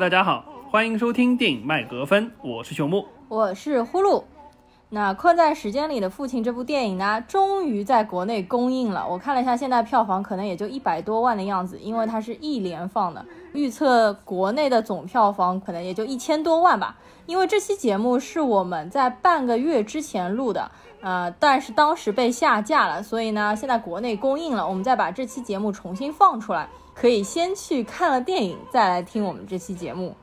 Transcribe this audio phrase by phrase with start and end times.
[0.00, 4.24] 大家好，欢迎收听电影麦格芬，我是熊木，我是呼噜。
[4.88, 9.06] 那《困在时间里的父亲》这部电影呢，终于在国内公映了。
[9.06, 13.22] 我看了一下，现在票房可能也就一百多万的样子，因为它是一连放的。
[13.52, 16.96] 预测国内的总票房可能也就一千多万吧。
[17.26, 20.70] 因为这期节目是我们在半个月之前录的，
[21.02, 26.70] 呃，但是当时被下架了，所以呢，现在国内公映了，我们再把这期节目重新放出来。
[27.00, 30.14] 可以先去看了电影，再来听我们这期节目。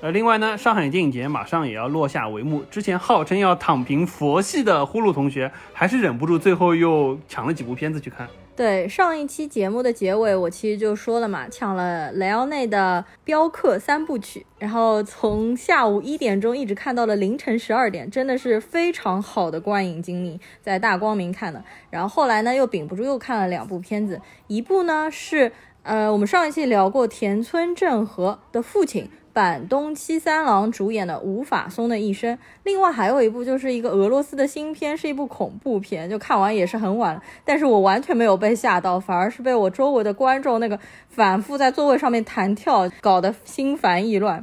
[0.00, 8.28] 呃，另外呢，上海电影节马上也要落下帷幕，之前号称要躺平佛系的呼噜同学，还是忍不住最后又抢了几部片子去看。
[8.56, 21.62] 对，上一期节目的结尾，我其实就说了嘛，抢了雷奥内的《镖客》三部曲，然后从下午一点钟一直看到了凌晨十二点，真的是非常好的观影经历，在大光明看的。
[21.90, 25.52] 然后后来呢，又屏不住又看了两部片子，一部呢是。
[25.84, 44.42] 呃，我们上一期聊过田村正和的父亲板东七三郎主演的《无法松的一生》，另外还有一部就是一个俄罗斯的新片，是一部恐怖片，就看完也是很晚了，但是我完全没有被吓到，反而是被我周围的观众那个反复在座位上面弹跳搞得心烦意乱。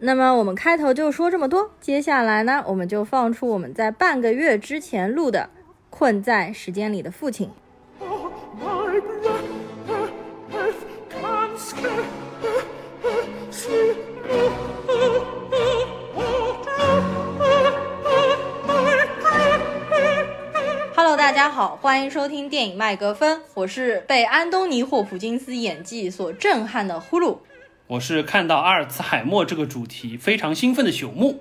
[0.00, 5.40] 那么我们开头就说这么多，接下来呢，我们就放出我们在半个月之前录的
[5.88, 7.48] 《困在时间里的父亲》。
[20.94, 27.38] Hello，大家好，欢迎收听电影麦格芬，我是被安东尼霍普金斯演技所震撼的呼噜，
[27.86, 31.40] 我是看到阿尔茨海默这个主题非常兴奋的朽木。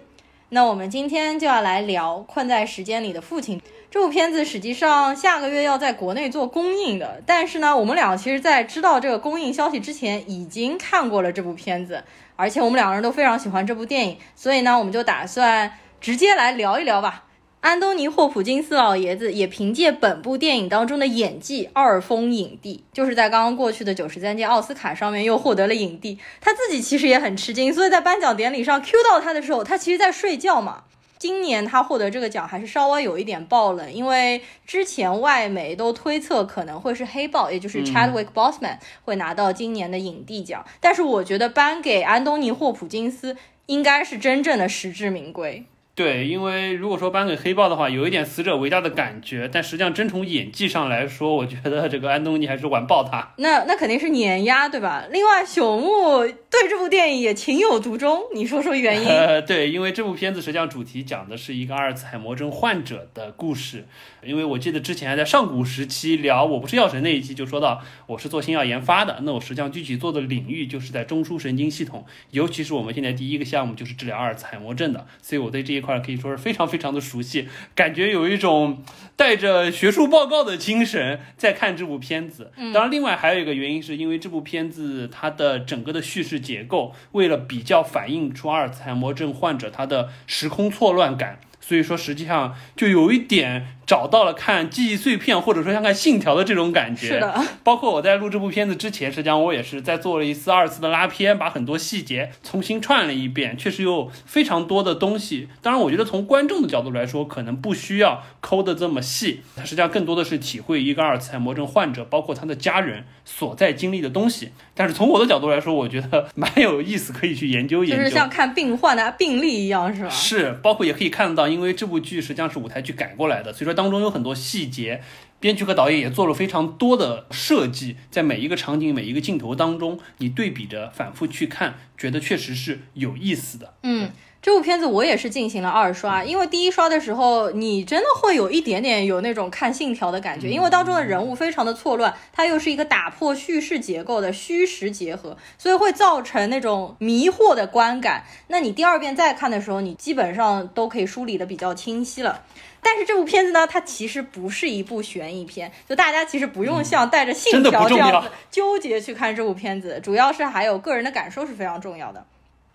[0.50, 3.60] 那我们今天就要来聊《困在时间里的父亲》。
[3.90, 12.04] 这部片子实际上下个月要在国内做公映的，但是呢，我们俩其实，在知道这个公映消息之前，已经看过了这部片子，
[12.36, 17.25] 而且我们两个人都非常喜欢这部电影，所以呢，我们就打算直接来聊一聊吧。
[17.66, 26.20] 安东尼·霍普金斯老爷子也凭借本部电影当中的演技二封影帝，就是在刚刚过去的九十三届奥斯卡上面又获得了影帝。
[26.40, 30.84] 他自己其实也很吃惊，所以在颁奖典礼上 Q 到他的时候，他其实在睡觉嘛。
[31.18, 40.64] 今年他获得这个奖还是稍微有一点爆冷，因为之前外媒都推测可能会是黑豹，也就是 Chadwick Boseman 会拿到今年的影帝奖。
[40.80, 45.66] 但是我觉得颁给安东尼霍普金斯应该是真正的实至名归。
[45.96, 53.34] 对，因为如果说颁给黑豹的话，有一点死者为大的感觉，但实际上真从演技上来说，我觉得这个安东尼还是完爆他。
[53.38, 55.06] 那那肯定是碾压，对吧？
[55.10, 59.08] 另外，朽木对这部电影也情有独钟，你说说原因？
[59.08, 63.86] 呃，对，因为这部片子实际上主题讲的是一个阿尔茨海默症患者的故事。
[64.22, 78.84] 因为我记得之前还在上古时期聊《我不是药神》那一期就说到，我是做新药研发的，那我实际上具体做的领域就是在中枢神经系统，尤其是我们现在第一个项目就是治疗阿尔茨海默症的，所以我对这一块可以说是非常非常的熟悉，感觉有一种
[79.16, 82.52] 带着学术报告的精神在看这部片子。
[82.74, 91.40] 当然，另外还有一个原因是因为这部片子它的整个的叙事结构，为了比较反映出阿尔茨海默症患者他的时空错乱感。
[91.62, 97.08] 所以说，实际上就有一点找到了看记忆碎片，或者说像看信条的这种感觉。
[97.08, 103.56] 是的，包括我在录这部片子之前，实际上我也是在做了一次、二次的拉片，把很多细节重新串了一遍。
[103.58, 105.48] 确实有非常多的东西。
[105.62, 109.42] 当然，我觉得从观众的角度来说，可能不需要抠的这么细。
[109.56, 114.52] 它实际上更多的是体会一个阿尔茨海默症患者，包括他的家人所在经历的东西。
[114.74, 118.04] 但是从我的角度来说，我觉得蛮有意思，可以去研究研究。
[118.04, 120.10] 就是像看病患的病例一样，是吧？
[120.10, 121.48] 是，包括也可以看得到。
[121.48, 125.04] 因为这部剧实际上是舞台剧改过来的，所以说当中有很多细节，
[125.40, 133.76] 编剧和导演也做了非常多的设计，在每一个场景、每一个镜头当中，你对比着反复去看，觉得确实是有意思的。
[133.84, 134.10] 嗯。
[134.46, 148.24] 这部片子我也是进行了二刷，因为第一刷的时候，你真的会有一点点有那种看信条的感觉，因为当中的人物非常的错乱，它又是一个打破叙事结构的虚实结合，所以会造成那种迷惑的观感。
[148.50, 152.44] 那你第二遍再看的时候，你基本上都可以梳理的比较清晰了。
[152.84, 162.24] 但是这部片子呢，它其实不是一部悬疑片，就大家其实不用像带着信条这样子纠结去看这部片子，主要是还有个人的感受是非常重要的。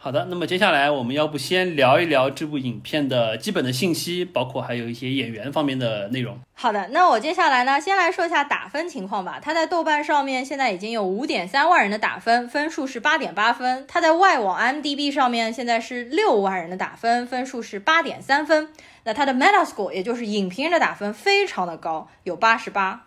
[0.02, 6.38] 好的，那么接下来我们要不先聊一聊这部影片的基本的信息，包括还有一些演员方面的内容。
[6.54, 9.38] 好的，那我接下来呢，先来说一下打分情况吧。
[9.42, 13.84] 它在豆瓣上面现在已经有五点三万人的打分，分数是八点八分。
[13.86, 18.70] 它在外网 M D B 上面现在是六万人的打分，分数是八点三分。
[19.04, 23.04] 那它的 Metascore，也就是影评人的打分非常的高，有八十八。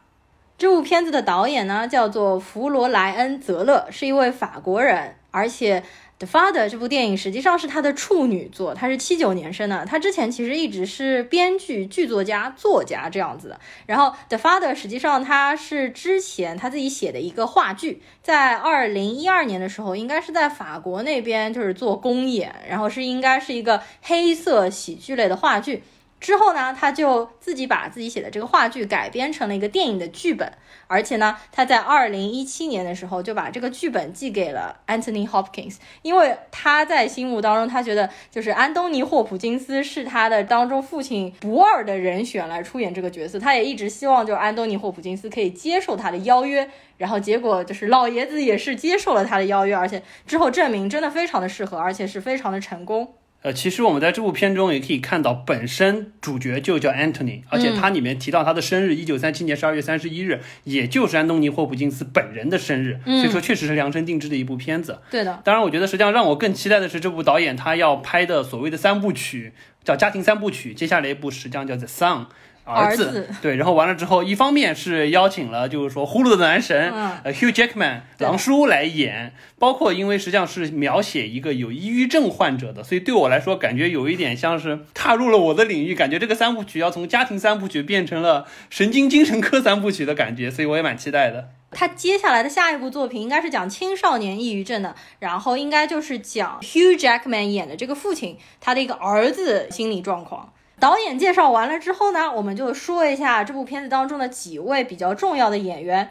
[0.59, 5.79] 这部片子的导演呢叫做弗罗莱恩·泽勒，是一位法国人，而且。
[6.23, 9.85] 《The Father》这部电影实际上是他的处女作，他是七九年生的。
[9.85, 13.59] 他之前其实一直是编剧、剧作家、作家这样子的。
[13.85, 25.83] 然后，《The Father》实际上他是之前他自己写的一个话剧，在二零一二年的时候，应该是在法国那边就是做公演，然后是应该是一个黑色喜剧类的话剧。
[26.23, 30.49] 之后呢，他就自己把自己写的这个话剧改编成了一个电影的剧本，
[30.87, 53.13] 而且呢，他在二零一七年的时候就把这个剧本寄给了 Anthony Hopkins，因为他在心目当中，他觉得就是安东尼霍普金斯是他的当中父亲不二的人选来出演这个角色，他也一直希望就是安东尼霍普金斯可以接受他的邀约，然后结果就是老爷子也是接受了他的邀约，而且之后证明真的非常的适合，而且是非常的成功。
[53.43, 64.99] 呃，其实我们在这部片中也可以看到，本身主角就叫 Anthony，而且它里面提到他的生日，一九三七年十二月三十一日，也就是安东尼霍普金斯本人的生日，所以说确实是量身定制的一部片子。
[65.11, 69.51] 对的，当然，我觉得实际上让我更期待的是这部导演他要拍的所谓的三部曲，
[69.83, 72.27] 叫家庭三部曲，接下来一部实际上叫 The Son。
[72.65, 76.91] 儿子对，然后完了之后，一方面是邀请了就是说呼噜的男神
[77.23, 91.49] 呃 Hugh Jackman 狼叔来演，包括因为实际上是描写一个有抑郁症患者的，所以对我来说感觉有一点像是踏入了我的领域，感觉这个三部曲要从家庭三部曲变成了神经精神科三部曲的感觉，所以我也蛮期待的。
[91.71, 100.53] 他接下来的下一部作品应该是讲青少年抑郁症的，然后应该就是讲 Hugh Jackman 演的这个父亲他的一个儿子心理状况。
[100.83, 106.09] 导演介绍完了之后呢，我们就说一下这部片子当中的几位比较重要的演员。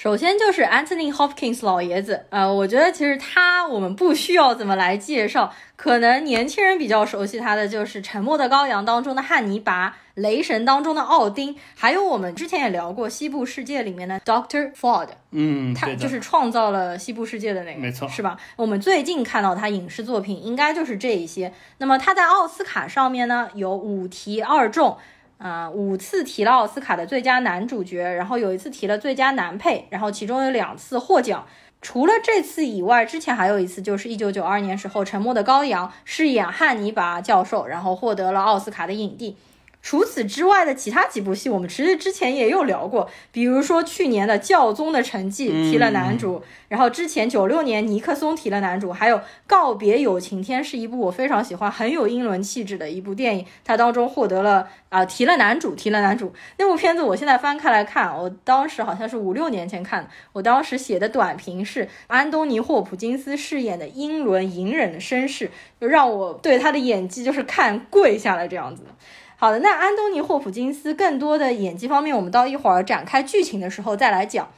[0.00, 18.38] 首先就是 Anthony Hopkins 老爷子，呃，我觉得其实他我们不需要怎么来介绍，可能年轻人比较熟悉他的就是《沉默的羔羊》当中的汉尼拔，《雷神》当中的奥丁，还有我们之前也聊过《西部世界》里面的 Doctor Ford，嗯，他就是创造了西部世界的那个，没错，是吧？
[18.56, 21.52] 我们最近看到他影视作品应该就是这一些。
[21.76, 24.96] 那么他在奥斯卡上面呢有五提二中。
[25.40, 31.46] 啊，五次提了奥斯卡的最佳男主角，然后有一次提了最佳男配，然后其中有两次获奖。
[31.80, 39.38] 除了这次以外，之前还有一次，就是一九九二年时候，《沉默的羔羊》饰演汉尼拔教授，然后获得了奥斯卡的影帝。
[39.82, 49.16] 除此之外的其他几部戏，我们其实之前也有聊过，比如说去年的《教宗的成绩》提了男主，然后之前九六年尼克松提了男主，还有
[49.46, 56.32] 《告别有晴天》是一部我非常喜欢、很有英伦气质的一部电影，它当中获得了啊提了男主，提了男主。
[56.58, 65.50] 那部片子我现在翻开来看，我当时好像是五六年前看的，我当时写的短评是安东尼霍普金斯饰演的英伦隐忍的绅士，
[65.80, 68.90] 就让我对他的演技就是看跪下来这样子的。
[69.40, 74.50] 好的，那安东尼·霍普金斯更多的演技方面，我们到一会儿展开剧情的时候再来讲。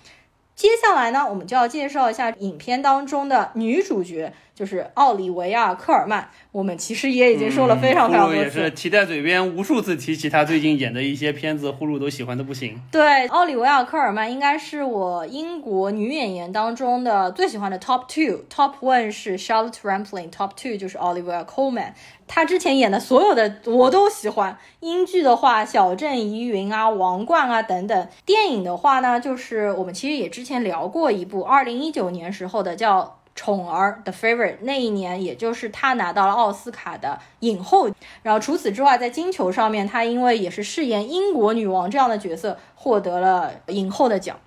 [0.56, 4.32] 接下来呢，我们就要介绍一下影片当中的女主角。
[4.54, 12.78] 就是奥利维亚·科尔曼，我们其实也已经说了非常非常多次，也是提在嘴边无数次提起他最近演的一些片子，呼噜都喜欢的不行。
[12.90, 21.94] 对，奥利维亚·科尔曼应该是我英国女演员当中的最喜欢的 top two，top one 是 Charlotte Rampling，top two 就是 Olivia Colman。
[22.28, 24.58] 他之前演的所有的我都喜欢。
[24.80, 28.08] 英剧的话，《小镇疑云》啊，《王冠》啊等等。
[28.26, 33.18] 电影的话呢，就是我们其实也之前聊过一部，二零一九年时候的叫。
[33.34, 37.90] 宠儿 The Favorite 那一年，也就是他拿到了奥斯卡的影后。
[38.22, 44.38] 然后除此之外，在金球上面，他因为也是饰演英国女王这样的角色，获得了影后的奖。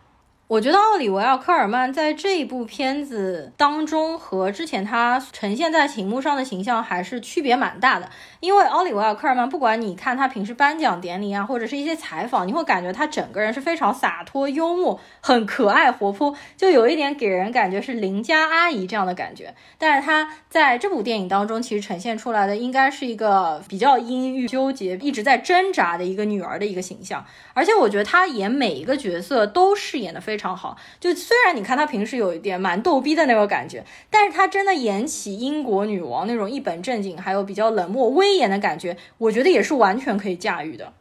[0.48, 8.08] 我觉得奥利维奥·科尔曼在这一部片子当中和之前他呈现在屏幕上的形象还是区别蛮大的。
[8.46, 19.56] 因为奥利维奥·科尔曼，不管你看他平时颁奖典礼啊，或者是一些采访，你会感觉他整个人是非常洒脱、幽默、很可爱、活泼，就有一点给人感觉是邻家阿姨这样的感觉。
[19.80, 27.26] 但是他在这部电影当中，其实呈现出来的应该是一个比较阴郁、纠结、一直在挣扎的一个女儿的一个形象。
[27.56, 30.78] 而且我觉得他演每一个角色都饰演的非常好。
[31.00, 38.35] 就虽然你看他平时有一点蛮逗逼的那个感觉，但是他真的演起英国女王那种一本正经，还有比较冷漠威。
[38.38, 40.94] 演的感觉，我觉得也是完全可以驾驭的。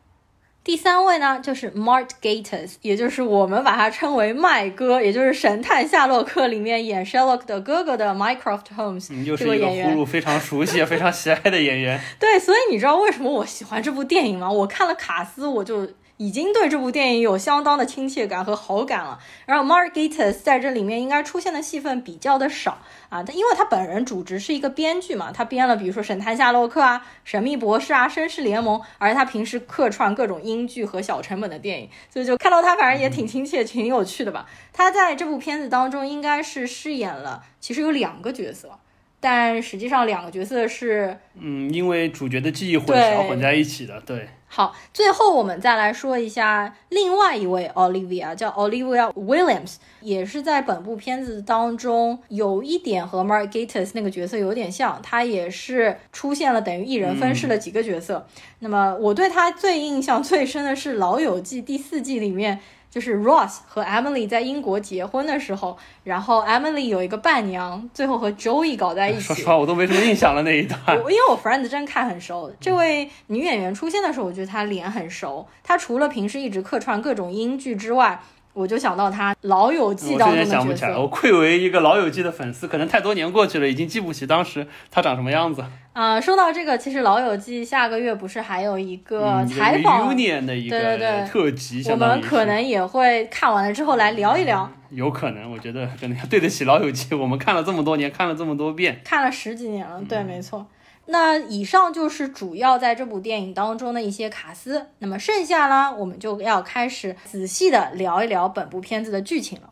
[0.63, 12.01] 第三位呢，就是 Mart Gators，也就是我们把它称为麦哥，也就是《神探夏洛克》里面演 Sherlock 的哥哥的 Mycroft Holmes 这个演员，非常熟悉、 非常喜爱的演员。
[12.19, 14.51] 对，所以你知道为什么我喜欢这部电影吗？
[14.51, 19.19] 我看了卡斯，我就已经对这部电影有相当的亲切感和好感了。
[19.47, 22.79] 然后 Mark Gatiss 在这里面应该出现的戏份比较的少
[23.09, 34.47] 啊，他因为他本人主职是一个编剧嘛，他编了比如说《神探夏洛克》啊、《神秘博士》啊、《绅士联盟》，而他平时客串各种英剧和小成本的电影，所以就看到他反正也挺亲切、挺有趣的吧。
[34.73, 38.79] 他在这部片子当中应该是饰演了，其实有两个角色。
[39.25, 44.29] 但实际上，两个角色是，嗯，因为主角的记忆混淆混在一起的，对。
[44.49, 58.29] 好，最后我们再来说一下另外一位 Olivia，叫 Olivia Williams，也是在本部片子当中有一点和 Mark Gatiss 那个角色有点像，他也是出现了等于一人分饰了几个角色。
[58.59, 62.61] 那么我对他最印象最深的是《老友记》第四季里面。
[62.95, 69.21] 就是 Ross 和 Emily 在英国结婚的时候，然后 Emily 有一个伴娘，最后和 Joey 搞在一起。
[69.35, 70.79] 说实话，我都没什么印象了那一段。
[70.99, 75.45] 因为我 Friends 真看很熟，这位女演员出现的时候，我觉得她脸很熟。
[75.65, 78.23] 她除了平时一直客串各种英剧之外，
[78.55, 85.65] 我就想到他《老友记》当中的角色，我愧为一个《老友记》的粉丝，可能太多年过去了，已经记不起当时他长什么样子。
[85.93, 94.71] 啊，说到这个，其实《老友记》下个月不是还有一个采访的一个特辑，我们可能也会看完了之后来聊一聊。
[94.91, 100.65] 有可能，我觉得真的要对得起《老友记》，我们看了这么多年，看了这么多遍，看了十几年了，对，没错。
[101.07, 109.71] 那以上就是主要在这部电影当中的一些卡司，那么剩下呢，我们就要开始仔细的聊一聊本部片子的剧情了。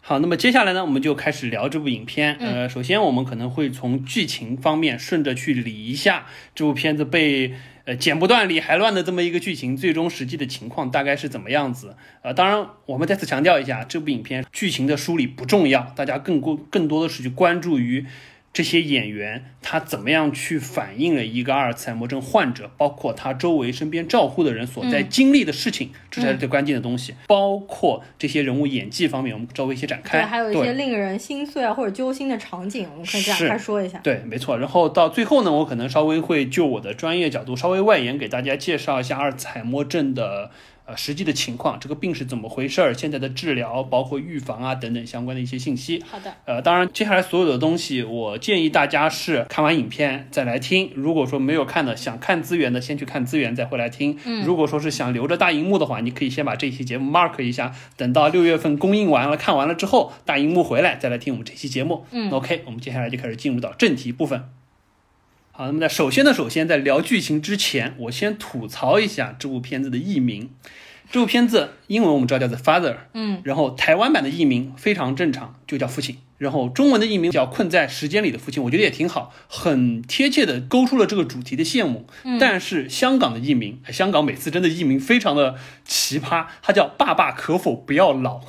[0.00, 2.36] 好，那么接下来呢，我们就开始聊这部影片。
[2.40, 7.54] 呃，首先我们可能会从剧情方面顺着去理一下这部片子被
[7.84, 11.96] 呃剪不断理还乱的这么一个剧情，最终实际的情况大概是怎么样子。
[12.22, 18.06] 呃，当然我们再次强调一下，这部影片剧情的梳理不重要，大家更过更多的是去关注于。
[18.52, 27.14] 这些演员他怎么样去反映了一个阿尔茨海默症患者，包括他周围身边照护的人所在经历的事情，这才是最关键的东西。
[27.26, 30.18] 包括这些人物演技方面，我们稍微一些展开。
[30.20, 33.98] 对，还有一些令人心碎啊或者揪心的场景，我们可以展开说一下。
[34.00, 34.58] 对，没错。
[34.58, 40.50] 然后到最后呢，我可能稍微会就我的专业角度稍微外延，给大家介绍一下阿尔茨海默症的。
[40.84, 42.92] 呃，实际的情况，这个病是怎么回事儿？
[42.92, 46.02] 现在的治疗，包括预防啊等等相关的一些信息。
[46.10, 46.34] 好的。
[46.44, 50.90] 呃，当然，接下来所有的东西，我建议大家是看完影片再来听。
[50.94, 54.18] 如果说没有看的，想看资源的，先去看资源，再回来听。
[54.24, 54.44] 嗯。
[54.44, 62.04] 如果说是想留着大荧幕的话，你可以先把这期节目 mark 一下，等到六月份公映完了，看完了之后，大荧幕回来再来听我们这期节目。
[62.10, 62.30] 嗯。
[62.30, 64.61] OK，我们接下来就开始进入到正题部分。
[65.54, 70.48] 好，那么在首先呢，首先在聊剧情之前，我先吐槽一下这部片子的译名。
[71.10, 76.16] 这部片子英文我们知道叫 The Father，嗯，然后台湾版的译名非常正常，就叫父亲。
[76.38, 82.06] 然后中文的译名叫困在时间里的父亲，我觉得也挺好，很贴切的勾出了这个主题的线目。
[82.40, 88.40] 但是香港的译名，香港每次真的译名非常的奇葩，它叫爸爸可否不要老。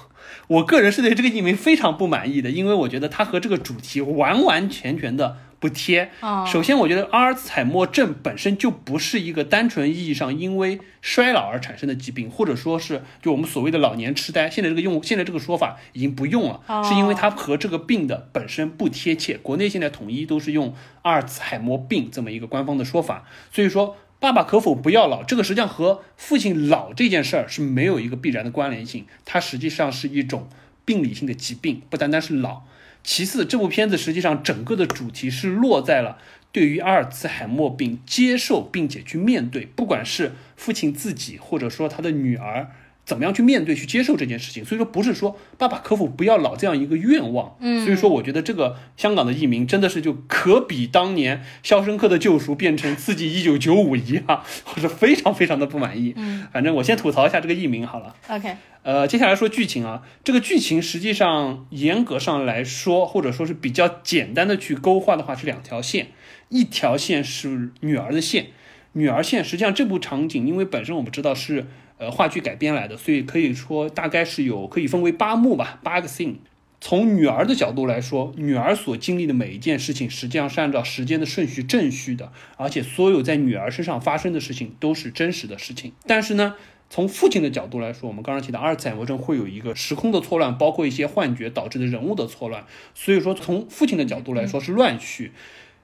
[0.47, 5.37] 我个人是对这个译名非常不满意的，因为我觉得它和这个主题完完全全的。
[5.63, 6.11] 不贴。
[6.45, 14.49] 首先，我觉得阿尔茨海默症本身就不是一个单纯意义上因为衰老而产生的疾病，或者说是就我们所谓的老年痴呆。
[14.49, 19.37] 现在这个用现在这个说法已经不用了，是因为它和这个病的本身不贴切。
[19.37, 23.23] 国内现在统一都是用阿尔茨海默病这么一个官方的说法。
[23.49, 25.23] 所以说，爸爸可否不要老？
[25.23, 30.49] 这个实际上和父亲老这件事儿是没有一个必然的关联性，它实际上是一种
[30.83, 32.63] 病理性的疾病，不单单是老。
[33.03, 36.17] 其次，这部片子实际上整个的主题是落在了
[36.51, 42.71] 对于阿尔茨海默病接受并且去面对，不管是父亲自己或者说他的女儿。
[43.05, 44.63] 怎么样去面对、去接受这件事情？
[44.63, 47.57] 所以说不是说爸爸可否不要老这样一个愿望。
[47.59, 54.43] 嗯，所以说我觉得这个香港的译名真的是就可比当年《肖申克的救赎》变成《刺激一九九五》一样，
[54.73, 56.13] 我是非常非常的不满意。
[56.15, 58.15] 嗯，反正我先吐槽一下这个译名好了。
[58.29, 66.07] OK，呃，接下来说剧情啊，这个剧情实际上严格上来说，或者说是比较简单的去勾画的话是两条线，
[66.47, 68.47] 一条线是女儿的线，
[68.93, 71.67] 女儿线实际上这部场景，因为本身我们知道是。
[71.97, 76.35] 呃，话剧改编来的，所以可以说大概是有可以分为八幕吧，八个 scene。
[76.81, 85.93] 从女儿的角度来说，女儿所经历的每一件事情，实际上是按照时间的顺序正序的，而且所有在女儿身上发生的事情都是真实的事情。
[86.05, 86.55] 但是呢，
[86.89, 95.31] 从父亲的角度来说，我们刚刚提到阿尔茨海默症会有一个时空的错乱，包括一些幻觉导致的人物的错乱，所以说从父亲的角度来说是乱序。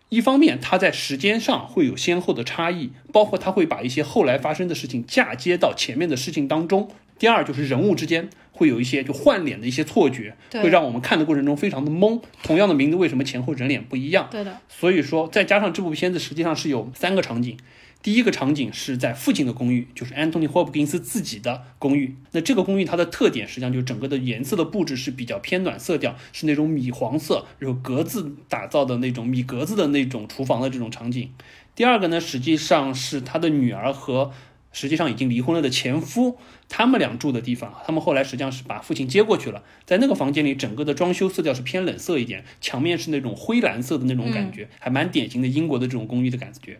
[0.09, 6.89] 一方面，它在时间上会有先后的差异，包括它会把一些后来发生的事情嫁接到前面的事情当中。
[7.19, 12.19] 第二，就是人物之间会有一些就换脸的一些错觉，会让我们看的过程中非常的懵。
[12.41, 14.27] 同样的名字，为什么前后人脸不一样？
[14.31, 14.57] 对的。
[14.67, 17.57] 所以说，再加上这部片子实际上是有三个场景，
[18.01, 22.15] 第一个场景是在父亲的公寓，就是 Anthony Hopkins 自己的公寓。
[22.31, 31.29] 那这个公寓它的特点实际上就是整个的颜色的布置是比较偏暖色调，是那种米黄色，然后格子打造的那种米格子的那种厨房的这种场景。
[31.75, 34.31] 第二个呢，实际上是他的女儿和
[34.71, 36.37] 实际上已经离婚了的前夫，
[36.69, 37.73] 他们俩住的地方。
[37.85, 46.79] 他们后来实际上是把父亲接过去了，在那个房间里，整个的装修色调是偏冷色一点，墙面是那种灰蓝色的那种感觉，还蛮典型的英国的这种公寓的感觉。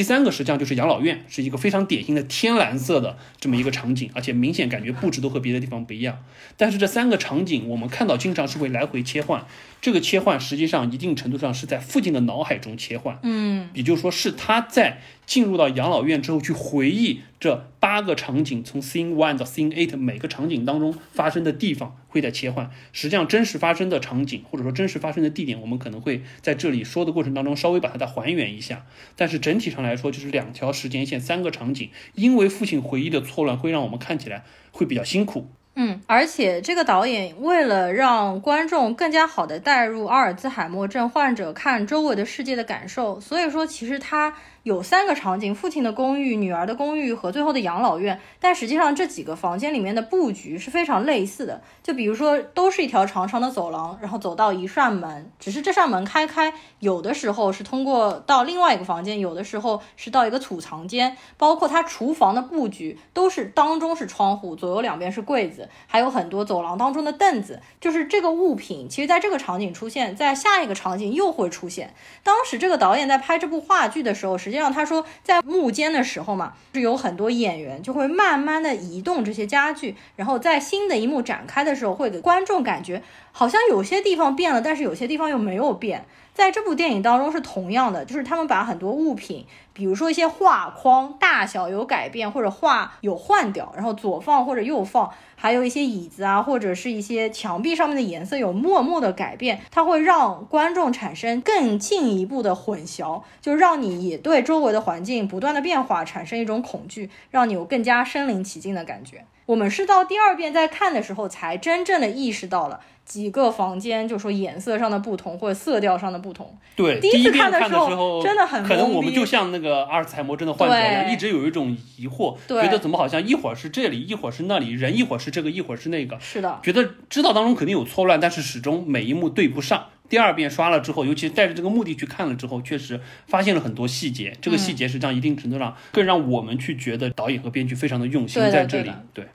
[0.00, 6.16] 第三个实际上就是养老院，是一个非常典型的天蓝色的这么一个场景，而且明显感觉布置都和别的地方不一样。
[6.56, 9.44] 但是这三个场景我们看到经常是会来回切换，
[9.82, 22.70] 这个切换实际上一定程度上是在父亲的脑海中切换，嗯，也就是说是他在进入到养老院之后去回忆这八个场景，从 scene one 到 scene eight 每个场景当中发生的地方会在切换。
[22.92, 28.84] 实际上真实发生的场景或者说真实发生的地点，我们可能会在这里说的过程当中稍微把它再还原一下，
[29.16, 35.48] 但是整体上来说就是两条时间线，三个场景，因为父亲回忆的错乱会让我们看起来会比较辛苦。
[35.76, 48.20] 嗯，而且这个导演为了让观众更加好的带入阿尔兹海默症患者看周围的世界的感受，所以说其实他有三个场景：父亲的公寓、女儿的公寓和最后的养老院。
[48.38, 61.16] 但实际上这几个房间里面的布局是非常类似的，就比如说都是一条长长的走廊，然后走到一扇门，只是这扇门开开，有的时候是通过到另外一个房间，有的时候是到一个储藏间。
[61.38, 67.60] 包括它厨房的布局都是当中是窗户，左右两边是柜子，还有很多走廊当中的凳子。
[67.80, 71.94] 就是这个物品，其实在这个场景出现，在下一个场景又会出现。
[72.22, 83.02] 当时这个导演在拍这部话剧的时候是，实际上他说在幕间的时候嘛，是有很多演员就会慢慢的移动这些家具，然后在新的一幕展开的时候，会给观众感觉
[83.32, 86.04] 好像有些地方变了，但是有些地方又没有变。
[86.40, 109.26] 在这部电影当中是同样的，就是他们把很多物品，比如说一些画框大小有改变，或者画有换掉，然后左放或者右放，还有一些椅子啊，或者是一些墙壁上面的颜色有默默的改变，它会让观众产生更进一步的混淆，就让你也对周围的环境不断的变化产生一种恐惧，让你有更加身临其境的感觉。
[109.50, 116.56] 我们是到第二遍在看的时候，才真正的意识到了几个房间，就说颜色上的不同或者色调上的不同。
[116.76, 129.86] 对，第一次看的时候真的很可能我们就像那个阿尔茨海默症的患者一样，一直有一种疑惑，对觉得怎么好像一会儿是这里，一会儿是那里，人一会儿是这个，一会儿是那个，是的，觉得知道当中肯定有错乱，但是始终每一幕对不上。
[130.08, 134.36] 第二遍刷了之后，尤其是带着这个目的去看了之后，确实发现了很多细节。
[134.40, 138.90] 这个细节实际上一定程度上更让我们去觉得导演和编剧非常的用心在这里。
[139.14, 139.26] 对，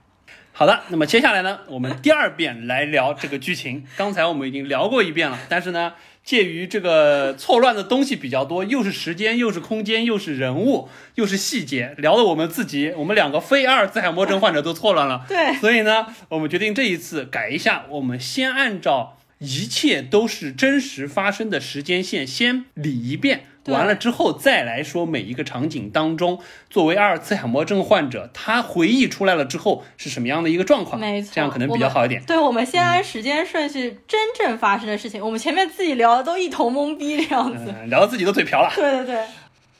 [0.58, 3.84] 好的，那么接下来呢，我们第二遍来聊这个剧情。
[3.98, 5.91] 刚才我们已经聊过一遍了，但是呢，
[6.24, 15.26] 介于这个错乱的东西比较多，又是时间，又是空间，又是人物，又是细节，聊的我们自己，我们两个非阿尔兹海默症患者都错乱了。
[15.28, 32.23] 对，所以呢，我们决定这一次改一下，我们先按照一切都是真实发生的时间线先理一遍，对完了之后再来说每一个场景当中，作为阿尔茨海默症患者，他回忆出来了之后是什么样的一个状况，没错，这样可能比较好一点。
[32.25, 37.73] 对，我们先按时间顺序，真正发生的事情，我们前面自己聊的都一头懵逼这样子。
[37.75, 38.71] 嗯，聊到自己都嘴瓢了。
[38.75, 39.25] 对对对。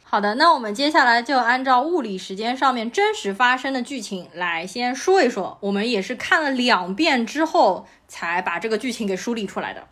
[0.08, 5.58] 好的，那我们接下来就按照物理时间上面真实发生的剧情来先说一说。
[5.60, 9.84] 我们也是看了两遍之后才把这个剧情给梳理出来的。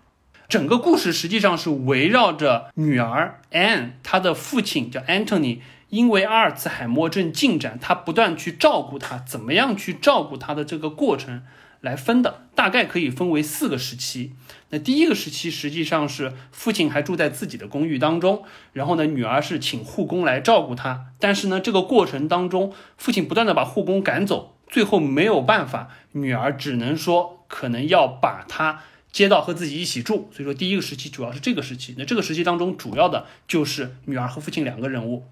[0.49, 11.41] 整个故事实际上是围绕着女儿 Anne，她的父亲叫 Anthony，因为阿尔茨海默症进展，他不断去照顾她，怎么样去照顾她的这个过程
[11.81, 14.33] 来分的，大概可以分为四个时期。
[14.69, 28.81] 那第一个时期实际上是父亲还住在自己的公寓当中，然后呢，女儿是请护工来照顾他，但是呢，这个过程当中，父亲不断的把护工赶走，最后没有办法，女儿只能说可能要把他。
[29.13, 31.95] 接到和自己一起住，所以说第一个时期主要是这个时期。
[31.97, 35.23] 那这个时期当中，主要的就是女儿和父亲两个人物。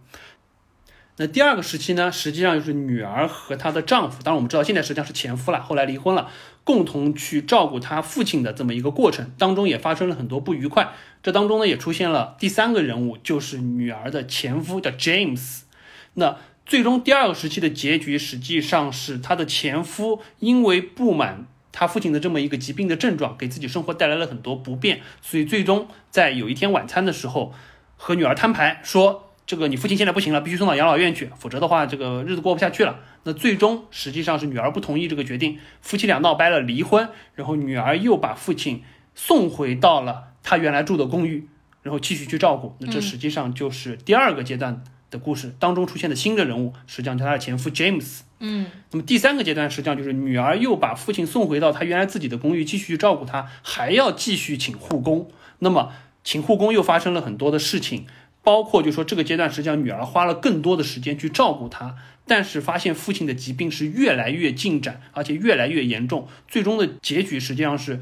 [1.18, 6.30] 那第二个时期呢，实际上就是女儿和她的丈夫，当然我们知道现在实际上是前夫了，后来离婚了，
[6.64, 10.94] 共同去照顾她父亲的这么一个过程，当中也发生了很多不愉快。
[11.22, 15.62] 这当中呢，也出现了第三个人物，就是女儿的前夫，叫 James。
[16.14, 21.48] 那最终第二个时期的结局，实际上是她的前夫因为不满。
[21.72, 27.54] 他父亲的这么一个疾病的症状，给自己生活带来了很多不便，所以最终在有一天晚餐的时候，
[27.98, 41.48] 和女儿摊牌说：“这个你父亲现在不行了，必须送到养老院去，否则的话，这个日子过不下去了。”那最终实际上是女儿不同意这个决定，夫妻俩闹掰了，离婚，然后女儿又把父亲送回到了他原来住的公寓，
[41.84, 42.76] 然后继续去照顾。
[42.80, 48.22] 那这实际上就是第二个阶段的故事当中出现的新的人物，实际上叫他的前夫 James。
[48.44, 55.30] 嗯，那么第三个阶段实际上就是女儿又把父亲送回到他原来自己的公寓，继续照顾他，还要继续请护工。
[55.60, 58.06] 那么请护工又发生了很多的事情，
[58.44, 68.02] 包括就说这个阶段实际上女儿花了更多的时间去照顾他，但是发现父亲的疾病是越来越进展，而且越来越严重，最终的结局实际上是。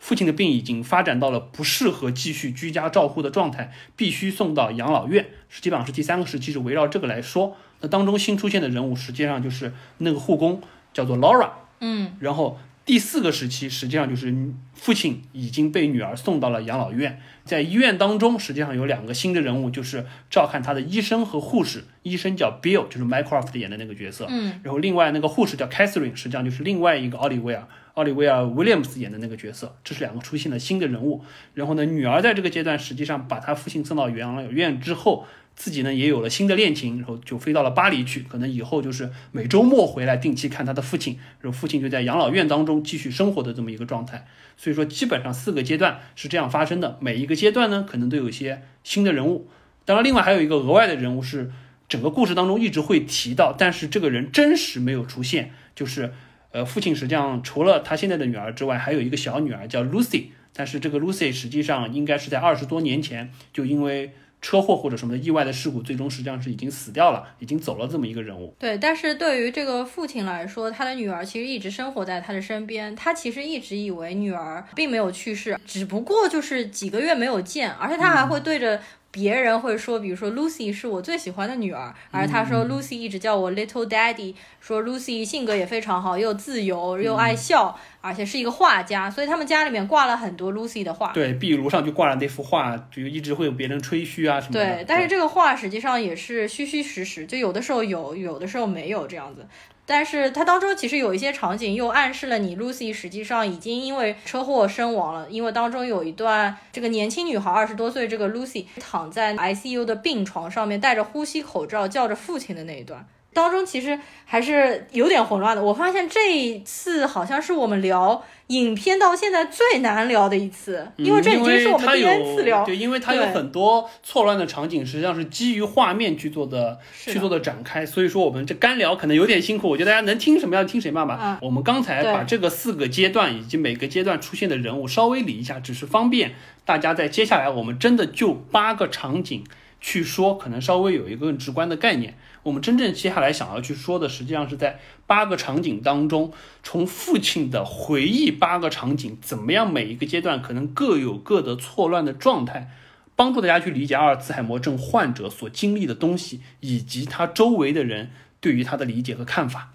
[0.00, 5.26] 父亲的病已经发展到了不适合继续居家照护的状态，必须送到养老院。
[5.48, 7.56] 实际上是第三个时期是围绕这个来说。
[7.80, 10.60] 那当中新出现的人物实际上就是那个护工，
[10.92, 11.50] 叫做 Laura。
[11.80, 14.34] 嗯，然后第四个时期实际上就是
[14.74, 17.20] 父亲已经被女儿送到了养老院。
[17.44, 21.84] 在医院当中，实际上有两个新的人物，就是照看他的医生和护士。
[22.02, 24.26] 医生叫 Bill，就是 Mycroft 演的那个角色。
[24.28, 27.66] 嗯，然后另外那个护士叫 Catherine，实际上就是另外一个奥利维尔。
[27.94, 31.24] 奥利维尔·威廉姆斯演的那个角色，这是两个出现的新的人物。
[31.54, 35.26] 然后呢，女儿在这个阶段实际上把她父亲送到养老院之后，
[35.58, 38.20] 自己呢也有了新的恋情，然后就飞到了巴黎去。
[38.20, 44.26] 可能以后就是每周末回来定期看他的父亲，然后父亲就在养老院当中继续生活的这么一个状态。
[44.56, 46.96] 所以说，基本上四个阶段是这样发生的。
[47.00, 49.48] 每一个阶段呢，可能都有一些新的人物。
[49.84, 51.50] 当然，另外还有一个额外的人物是
[51.88, 56.14] 整个故事当中一直会提到，但是这个人真实没有出现，就是。
[56.50, 68.54] 呃，父亲实际上除了他现在的女儿之外，还有一个小女儿叫 Lucy，但是这个 Lucy 实际上应该是在二十多年前就因为车祸或者什么的意外的事故，最终实际上是已经死掉了，已经走了这么一个人物。
[68.58, 78.80] 对，但是对于这个父亲来说，他的女儿其实一直生活在他的身边，他其实一直以为女儿并没有去世，只不过就是几个月没有见，而且他还会对着。
[79.10, 91.12] 别人会说，比如说 Lucy 是我最喜欢的女儿，而他说 Lucy 一直叫我 Little Daddy，说 Lucy 性格也非常好，又自由又爱笑，而且是一个画家，所以他们家里面挂了很多 Lucy 的画。
[91.12, 94.64] 对，壁炉上就挂了那幅画，就一直会有别人吹嘘啊什么的。
[94.64, 99.46] 对，但是这个画实际上也是虚虚实实，就有的时候有，有的时候没有这样子。
[99.90, 105.26] 但是它当中其实有一些场景又暗示了你，Lucy 实际上已经因为车祸身亡了。
[105.30, 113.08] 因为当中有一段，这个年轻女孩二十多岁，这个 Lucy 躺在 ICU 的病床上面，戴着呼吸口罩叫着父亲的那一段。
[113.38, 115.62] 当中其实还是有点混乱的。
[115.62, 122.64] 我发现这一次好像是我们聊影片到现在最难聊的一次，因为这已经是我们第 N 次聊。
[122.64, 127.86] 对，因为它有很多错乱的场景，实际上是基于画面去做的，去做的展开。
[127.86, 129.68] 所以说我们这干聊可能有点辛苦。
[129.68, 131.38] 我觉得大家能听什么要听谁嘛吧。
[131.40, 139.44] 我们刚才把这个四个阶段以及每个阶段出现的人物稍微理一下，只是方便大家在接下来我们真的就八个场景
[139.80, 142.14] 去说，可能稍微有一个更直观的概念。
[142.42, 152.70] 我们真正接下来想要去说的，实际上是在八个场景当中，从父亲的回忆八个场景，怎么样每一个阶段可能各有各的错乱的状态，
[153.16, 159.72] 帮助大家去理解阿尔茨海默症患者所经历的东西，以及他周围的人对于他的理解和看法。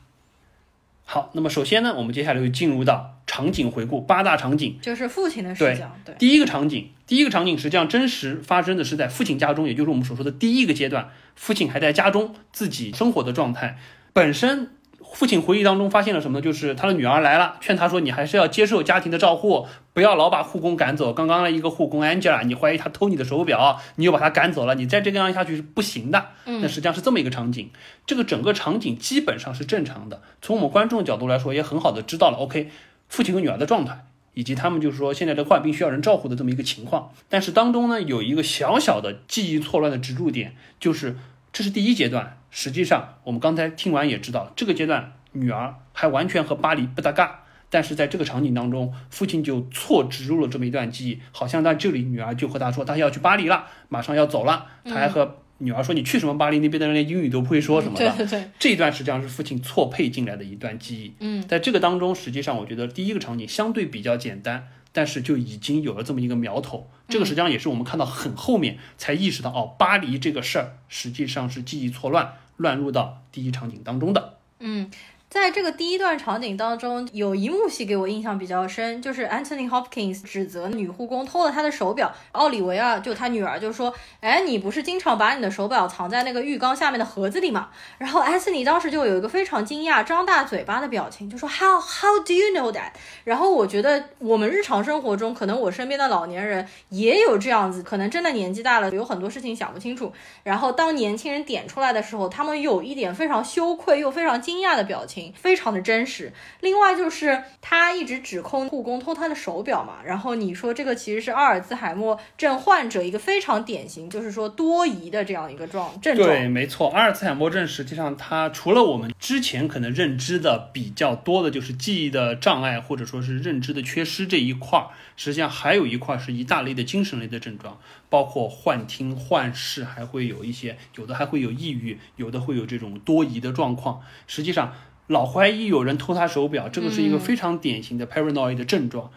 [1.05, 5.91] 好，那么首先呢，我们接下来就进入到场景回顾，八大场景，就是父亲的视角。
[6.05, 13.79] 对，第一个场景，第一个场景实际上真实发生的是在父亲家中，也就是我们所说的第一个阶段，父亲还在家中自己生活的状态，
[14.13, 14.69] 本身。
[15.13, 16.41] 父亲回忆当中发现了什么呢？
[16.41, 21.13] 就是他的女儿来了，劝他说：“你还是要接受家庭的照护，不要老把护工赶走。
[21.13, 26.29] 刚刚的一个护工 Angela，你怀疑他偷你的手表，你又把他赶走了，你再这个样下去是不行的。”
[26.61, 27.69] 那实际上是这么一个场景。
[28.07, 30.23] 这个整个场景基本上是正常的。
[30.41, 32.71] 从我们观众的角度来说，也很好的知道了 OK，
[33.13, 37.11] 父亲和女儿的状态，以及他们就是说现在的患病需要人照顾的这么一个情况。
[37.29, 41.15] 但是当中呢，有一个小小的记忆错乱的植入点，就是
[41.51, 42.39] 这是第一阶段。
[42.49, 47.41] 实际上，我们刚才听完也知道，这个阶段女儿还完全和巴黎不搭嘎。
[47.69, 54.65] 但是在这个场景当中，父亲就错植入了这么一段记忆，好像在这里女儿就和他说，他要去巴黎了，马上要走了。
[54.85, 56.59] 他还和女儿说：“你去什么巴黎？
[56.59, 61.13] 那边的人连英语都不会说什么的。”对对对，这一段实际上是父亲错配进来的一段记忆。
[61.19, 66.89] 嗯，在这个当中，实际上我觉得第一个场景相对比较简单，但是就已经有了这么一个苗头。
[67.07, 72.33] 这个实际上也是我们看到很后面才意识到，哦，巴黎这个事儿实际上是记忆错乱。
[72.57, 74.91] 乱入到第一场景当中的，嗯。
[75.33, 83.91] 在这个第一段场景当中，有一幕戏给我印象比较深，就是 Anthony Hopkins 指责女护工偷了他的手表，奥利维亚就他女儿就说
[84.21, 92.91] ：“哎，你不是经常把你的手表藏在那个浴缸下面的盒子里吗？”然后 Anthony 当时就有一个非常惊讶、张大嘴巴的表情，就说：“How how do you know that？”
[93.23, 100.13] 然后我觉得我们日常生活中，可能我身边的老年人也有这样子，可能真的年纪大了，有很多事情想不清楚。
[100.43, 105.22] 然后当年轻人点出来的时候，他们有一点非常羞愧又非常惊讶的表情。
[105.35, 106.33] 非常的真实。
[106.61, 116.27] 另外就是他一直指控护工偷他的手表嘛，然后你说这个其实是阿尔兹海默症患者一个非常典型，就是说多疑的这样一个状症状。
[116.27, 134.01] 对，没错，阿尔兹海默症实际上它除了我们之前可能认知的比较多的就是记忆的障碍或者说是认知的缺失这一块儿，实际上还有一块是一大类的精神类的症状，包括幻听、幻视，还会有一些有的还会有抑郁，有的会有这种多疑的状况。
[134.27, 134.73] 实际上，
[135.07, 139.09] 老怀疑有人偷他手表，这个是一个非常典型的 paranoid 的症状。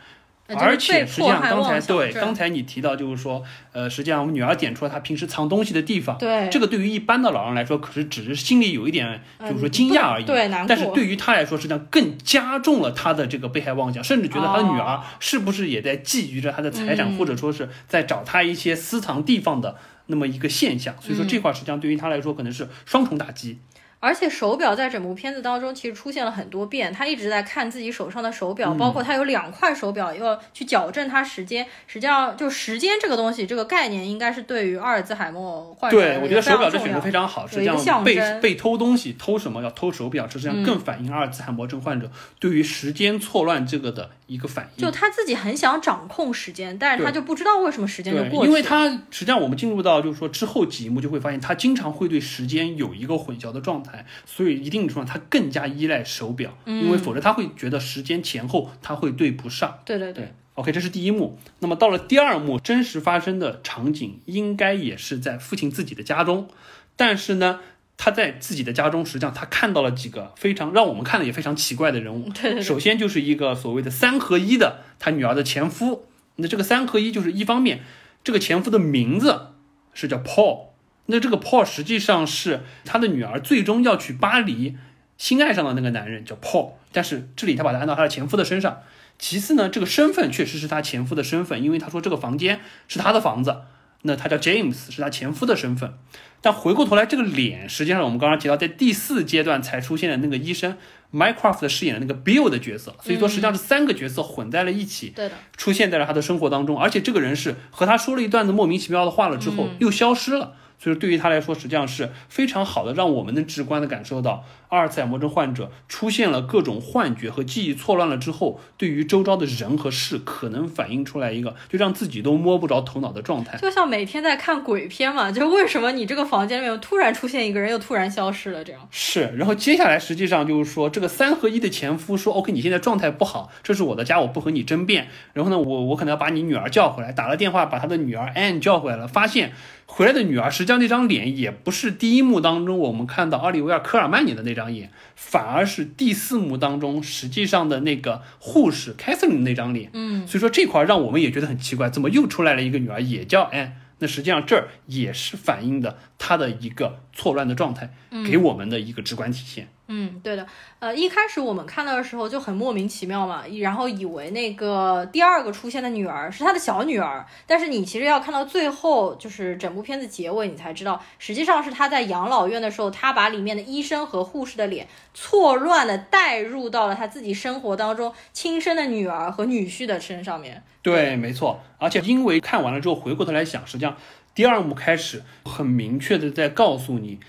[0.49, 6.16] 而且实际上，刚才对刚才你提到，就是说，呃，实际上我们女儿点出了她平时藏东西的地方。
[6.18, 10.25] 对，这个对于一般的老人来说，可是只是心里有一点，就是说惊讶而已。
[10.25, 10.68] 对，难过。
[10.68, 19.75] 但是对于他来说，实际上更加重了他的这个被害妄想，甚至觉得他的女儿是不是也在觊觎着他的财产，或者说是在找他一些私藏地方的
[20.07, 20.94] 那么一个现象。
[21.01, 23.59] 所以说这块实际上对于他来说可能是双重打击。
[24.07, 31.66] 而且手表在整部片子当中其实出现了很多遍，他一直在看自己手上的手表，包括他有两块手表要去矫正他时间。
[31.88, 44.85] 实际上，就时间这个东西，这个概念应该是对于阿尔兹海默患者对我觉得手表这选择非常好，实际上被被偷东西偷什么要偷手表，实际上更反映阿尔兹海默症患者对于时间错乱这个的一个反应。
[44.85, 48.49] 就他自己很想掌控时间，但是他就不知道为什么时间就过去。
[48.49, 54.56] 因为他实际上我们进入到就是说之后几幕就会发现，他经常会对时间有一个混淆的状态，所以。
[54.66, 59.78] 一定程度上，他更加依赖手表，因为否则他会觉得时间前后他会对不上。
[59.85, 61.38] 对对对，OK，这是第一幕。
[61.61, 66.48] 那么到了第二幕，真实发生的场景应该也是在父亲自己的家中，
[66.96, 67.61] 但是呢，
[67.96, 72.30] 他在自己的家中，实际上他看到了几个非常让我们看的也非常奇怪的人物。
[72.30, 76.06] 对，首先就是一个所谓的三合一的他女儿的前夫。
[76.37, 77.82] 那这个三合一就是一方面，
[78.24, 79.48] 这个前夫的名字
[79.94, 80.75] 是叫 Paul。
[81.07, 84.77] 那这个 Paul 实际上是他的女儿最终要去巴黎，
[85.16, 88.83] 心爱上的那个男人叫 Paul，但是这里他把他按到他的前夫的身上。
[89.19, 93.62] 其次呢，这个身份确实是他前夫的身份，因为他说这个房间是他的房子，
[94.03, 95.95] 那他叫 James 是他前夫的身份。
[96.42, 100.77] 但回过头来，这个脸实际上我们刚刚提到，在第四阶段才出现的那个医生
[101.12, 110.53] Mycroft 饰演的那个 Bill 的角色，所以说实际上是三个角色混在了一起，对的，出现在了他的生活当中，而且这个人是和他说了一段子莫名其妙的话了之后又消失了。
[110.78, 123.57] 所以对于他来说，实际上是非常好的，让我们能直观的感受到阿尔茨海默症患者出现了各种幻觉和记忆错乱了之后，对于周遭的人和事可能反映出来一个就让自己都摸不着头脑的状态。
[123.59, 128.64] 就像每天在看鬼片嘛， 就为什么你这个房间里面突然出现一个人，又突然消失了？
[128.64, 129.33] 这样是。
[129.37, 135.09] 然后接下来实际上就是说，这个三合一的前夫说：“OK，你现在状态不好，这是我的家，我不和你争辩。
[135.33, 139.52] 然后呢，我我可能要把你女儿叫回来，打了电话把他的女儿 Anne 叫回来了，发现。”
[139.88, 149.90] 回来的女儿，实际上那张脸也不是第一幕当中我们看到奥利维尔·科尔曼演的那张脸，反而是第四幕当中实际上的那个护士 Catherine 那张脸。
[149.92, 153.77] 嗯，所以说这块让我们也觉得很奇怪，怎么又出来了一个女儿也叫安？
[153.99, 157.95] 那实际上这儿也是反映的她的一个错乱的状态，
[158.27, 159.64] 给我们的一个直观体现。
[159.64, 160.44] 嗯，嗯对的，
[160.81, 180.64] 呃，一开始我们看到的时候就很莫名其妙嘛，然后以为那个第二个出现的女儿是他的小女儿，但是你其实要看到最后，就是整部片子结尾，你才知道，实际上是他在养老院的时候，他把里面的医生和护士的脸错乱的带入到了他自己生活当中亲生的女儿和女婿的身上面。
[180.83, 183.96] 对，没错，而且因为看完了之后回过头来想，实际上
[184.35, 187.20] 第二幕开始很明确的在告诉你，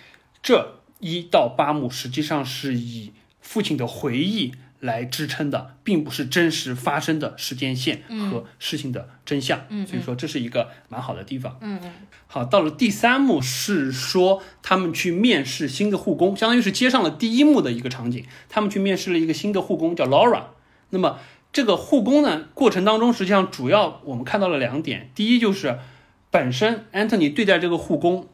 [0.42, 0.77] 这。
[1.00, 9.66] 一到八幕实际上是以父亲的回忆来支撑的，并不是真实发生的时间线和事情的真相。
[9.70, 11.58] 嗯，所以说这是一个蛮好的地方。
[11.62, 11.92] 嗯嗯。
[12.28, 18.26] 好，到了第三幕是说他们去面试新的护工，相当于是接上了第一幕的一个场景。
[18.50, 20.44] 他们去面试了一个新的护工，叫 Laura。
[20.90, 21.20] 那么
[21.52, 25.80] 这个护工呢，过程当中实际上主要我们看到了两点，第一就是
[26.30, 28.28] 本身 Anthony 对待这个护工。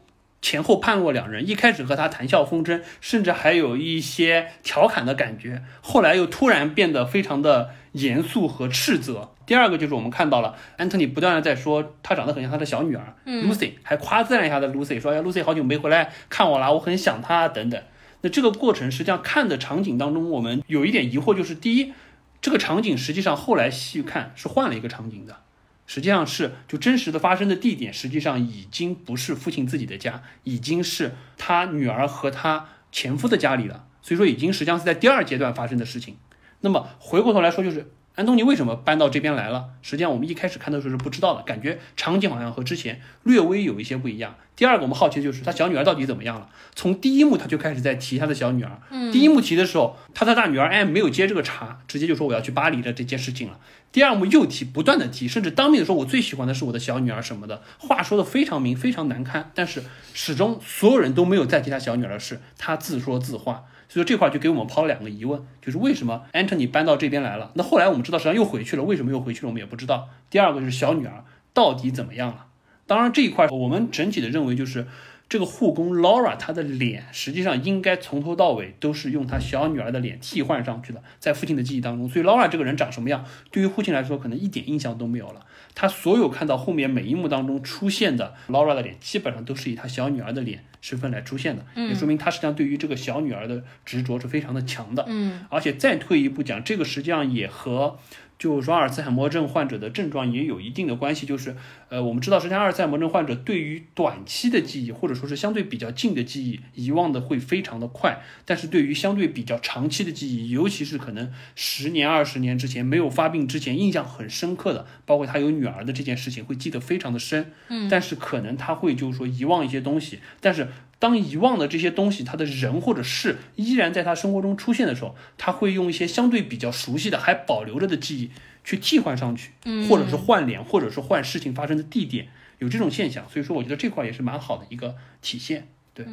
[0.44, 9.30] 前后判若两人，一开始和他谈笑风生，甚至还有一些调侃的感觉，后来又突然变得非常的严肃和斥责。
[9.46, 17.82] 第二个就是我们看到了安特尼不断的在说他长得很像他的小女儿 Lucy，还夸赞了一下的 Lucy，说哎 Lucy 好久没回来看我了，我很想她等等。
[18.20, 21.94] 那这个过程实际上看的场景当中，我们有一点疑惑，就是第一，
[22.42, 25.38] 这个场景实际上后来细看是换了一个场景的。
[25.86, 33.86] 实际上是，就真实的发生的地点，实际上已经不是父亲自己的家，已经是他女儿和他前夫的家里了。
[34.00, 36.16] 所以说，已经实际上是在第二阶段发生的事情。
[36.60, 39.70] 那么回过头来说，就是安东尼为什么搬到这边来了？
[39.82, 44.36] 实际上我们一开始看的时候是不知道的，感觉场景好像和之前略微有一些不一样。
[44.54, 46.48] 第二个我们好奇的就是他小女儿到底怎么样了？
[46.76, 48.80] 从第一幕他就开始在提他的小女儿。
[48.90, 53.58] 嗯，第一幕提的时候，他的大女儿哎没有接这个茬，直接就说我要去巴黎的这件事情了。
[53.90, 59.50] 第二幕又提，不断的提，甚至当面的说我最喜欢的是我的小女儿什么的，话说的非常明，非常难堪。
[59.56, 63.64] 但是始终所有人都没有再提他小女儿的事，他自说自话。
[63.88, 67.50] 所以这块就给我们抛了两个疑问，就是为什么 Antony 搬到这边来了？
[67.54, 69.48] 那后来我们知道，实际上又回去了，为什么又回去了？
[69.48, 70.08] 我们也不知道。
[70.30, 72.46] 第二个就是小女儿到底怎么样了？
[72.86, 74.86] 当然这一块我们整体的认为就是。
[75.26, 85.46] 这个护工 Laura 她的脸实际上应该从头到尾都是用她小女儿的脸替换上去的，在父亲的记忆当中，所以 Laura 这个人长什么样，对于父亲来说可能一点印象都没有了。
[85.74, 95.04] 他所有看到后面每一幕当中出现的 Laura 的脸，基本上都是以他小女儿的脸身份来出现的，也说明他实际上对于这个小女儿的执着是非常的强的。
[95.08, 97.98] 嗯，而且再退一步讲，这个实际上也和。
[98.38, 101.24] 就是说，阿尔茨海默症患者的症状也有一定的关系。
[101.24, 101.56] 就是，
[101.88, 117.52] 呃，我们知道，实际上阿尔茨海默症患者对于短期的记忆，或者说是相对比较近的记忆，遗忘的会非常的快；但是对于相对比较长期的记忆，尤其是可能十年、二十年之前没有发病之前印象很深刻的，包括他有女儿的这件事情，会记得非常的深。
[117.68, 120.68] 嗯，但是可能他会就是说遗忘一些东西，但是。
[121.04, 128.30] 当遗忘的这些东西，他的人或者事依然在他生活中出现的时候，他会用一些相对比较熟悉的、还保留着的记忆
[128.64, 129.50] 去替换上去，
[129.86, 133.28] 或者是换脸，或者是换事情发生的地点，有这种现象。
[133.28, 135.68] 所以说，我觉得这块也是蛮好的一个体现。
[135.92, 136.06] 对，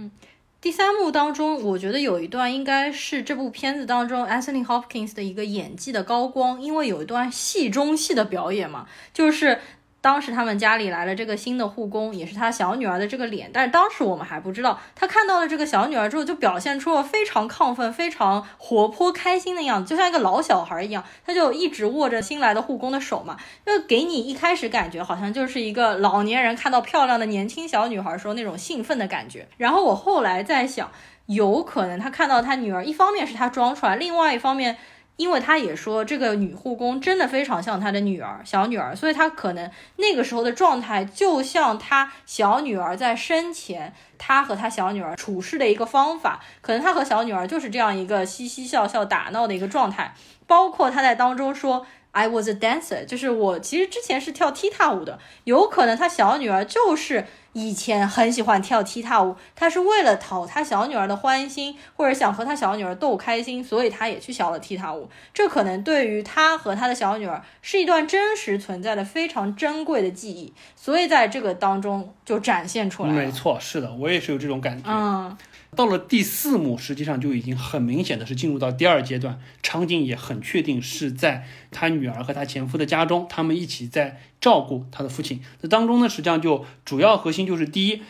[0.60, 9.60] 第三幕当中，我觉得有一段应该是这部片子当中 Anthony Hopkins 的一个演技的高光，因为有一段戏中戏的表演嘛，就是。
[10.02, 29.48] 当时他们家里来了这个新的护工，也是他小女儿的这个脸，但是当时我们还不知道，他看到了这个小女儿之后，就表现出了非常亢奋、非常活泼、开心的样子，就像一个老小孩一样，他就一直握着新来的护工的手嘛，就给你一开始感觉好像就是一个老年人看到漂亮的年轻小女孩时候那种兴奋的感觉。
[29.58, 30.90] 然后我后来在想，
[31.28, 34.78] 有可能他看到他女儿，一方面是他装出来，另外一方面。
[35.22, 50.16] 因为他也说这个女护工真的非常像他的女儿小女儿，所以他可能那个时候的状态就像他小女儿在生前，他和他小女儿处事的一个方法，可能他和小女儿就是这样一个嘻嘻笑笑打闹的一个状态，
[50.48, 51.86] 包括他在当中说。
[52.12, 65.10] I was a dancer，就是我其实之前是跳踢踏舞的，有可能他小女儿就是以前很喜欢跳踢踏舞，他是为了讨他小女儿的欢心，或者想和他小女儿逗开心，所以他也去学了踢踏舞。
[65.34, 73.12] 这可能对于他和他的小女儿是一段真实存在的非常珍贵的记忆，所以在这个当中就展现出来。
[73.12, 74.90] 没错，是的，我也是有这种感觉。
[74.90, 75.38] 嗯。
[75.74, 85.40] 到了第四幕，实际上就已经很明显的是进入到第二阶段，场景也很确定是在他女儿和他前夫的家中，他们一起在照顾他的父亲。
[85.62, 88.02] 这当中呢，实际上就主要核心就是第一，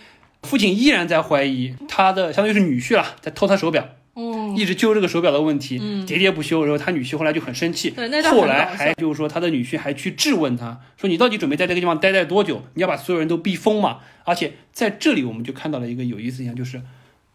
[0.42, 6.66] 父亲依然在怀疑他的，相当于是女婿了，在偷他手表，嗯，一直揪这个手表的问题，嗯，喋喋不休。
[6.66, 7.94] 然后他女婿后来就很生气，
[8.32, 12.64] 后来还就是说他的女婿还去质问他，说你到底准备在这个地方待待多久？
[12.74, 14.00] 你要把所有人都逼疯嘛？
[14.24, 16.82] 而且在这里我们就看到了一个有意思现象，就是。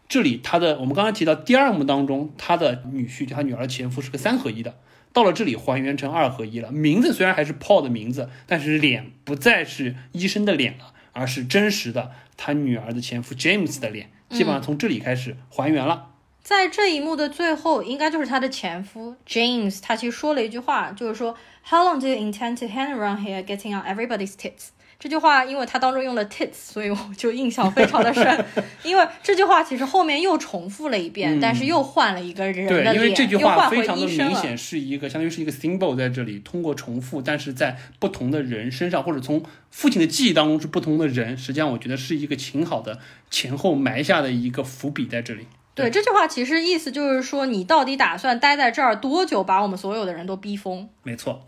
[0.09, 4.75] 这里他的，我们刚刚提到第二幕当中，他的女婿就他女儿的前夫是个三合一的，
[5.11, 6.71] 到了这里还原成二合一了。
[6.71, 16.11] 名字虽然还是 Paul 的名字，但是脸不再是医生的脸了，而是真实的他女儿的前夫 James 的脸，基本上从这里开始还原了。
[16.41, 21.35] 在这一幕的最后，应该就是他的前夫 James，他其实说了一句话，就是说
[21.69, 24.69] How long do you intend to hang around here, getting on everybody's tits？
[24.99, 28.45] 这句话，因为它当中用了 tits，所以我就印象非常的深。
[28.83, 45.45] 因为这句话其实后面又重复了一遍，但是又换了一个人的脸，因为这句话非常的明显是一个，相当于是一个 symbol 在这里，通过重复，但是在不同的人身上，或者从父亲的记忆当中是不同的人，实际上我觉得是一个挺好的前后埋下的一个伏笔在这里。
[45.75, 50.89] 对这句话，其实意思就是说，你到底打算待在这儿多久，把我们所有的人都逼疯？
[51.03, 51.47] 没错。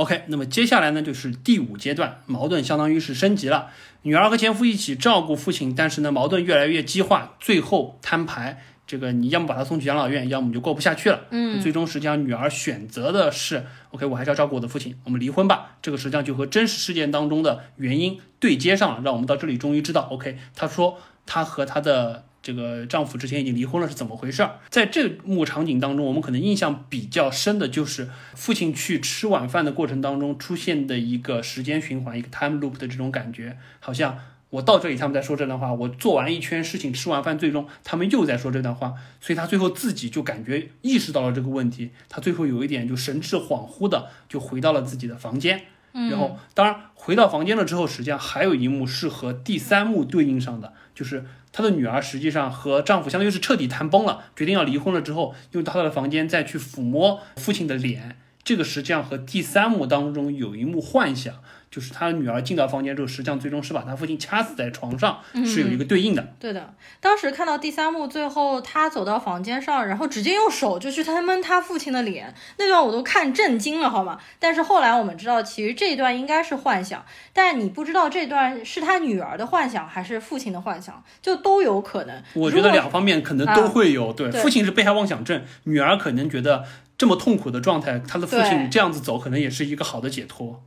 [0.00, 3.68] OK，那么接下来呢，就是第五阶段，矛盾相当于是升级了。
[4.00, 8.62] 女儿和前夫一起照顾父亲，但是呢，矛盾越来越激化，最后摊牌。
[8.86, 11.20] 这个你要么把他送去养老院，要么就过不下去了。
[11.30, 15.76] 嗯，最终实际上女儿选择的是 OK，我还是要照顾我的父亲，我们离婚吧。
[15.82, 20.96] 这个实际上就和真实事件当中的原因对接上了，让我们到这里终于知道 OK，他说
[21.26, 22.24] 他和他的。
[22.42, 24.58] 这个丈夫之前已经离婚了，是怎么回事儿？
[24.70, 34.18] 在这幕场景当中，我们可能印象比较深的就是父亲去吃晚饭的过程当中出现的一个时间循环，一个 time loop 的这种感觉，好像
[34.50, 45.62] 我到这里他们在说这段话，我做完一圈事情，吃完饭，最终他们又在说这段话，所以他最后自己就感觉意识到了这个问题，他最后有一点就神志恍惚的就回到了自己的房间。
[45.92, 58.16] 然后，当然回到房间了之后，实际上还有一幕是和第三幕对应上的，就是她的女儿实际上和丈夫相当于是彻底谈崩了，决定要离婚了之后，用她的房间再去抚摸父亲的脸，
[58.50, 61.32] 这个实际上和第三幕当中有一幕幻想。
[61.70, 66.34] 就是他女儿进到房间之后，实际上最终是把他父亲掐死在床上，是有一个对应的。
[66.40, 74.18] 对的，当时看到第三幕最后，他走到房间上，然后直接用手就去他闷他父亲的脸，那段我都看震惊了，好吗？
[74.40, 82.20] 但是后来我们知道，其实这一段应该是幻想，但你不知道这段是他女儿的幻想还是父亲的幻想，就都有可能。
[82.34, 84.12] 我觉得两方面可能都会有。
[84.12, 86.64] 对，父亲是被害妄想症，女儿可能觉得
[87.00, 90.62] 这么痛苦的状态，他的父亲这样子走，可能也是一个好的解脱。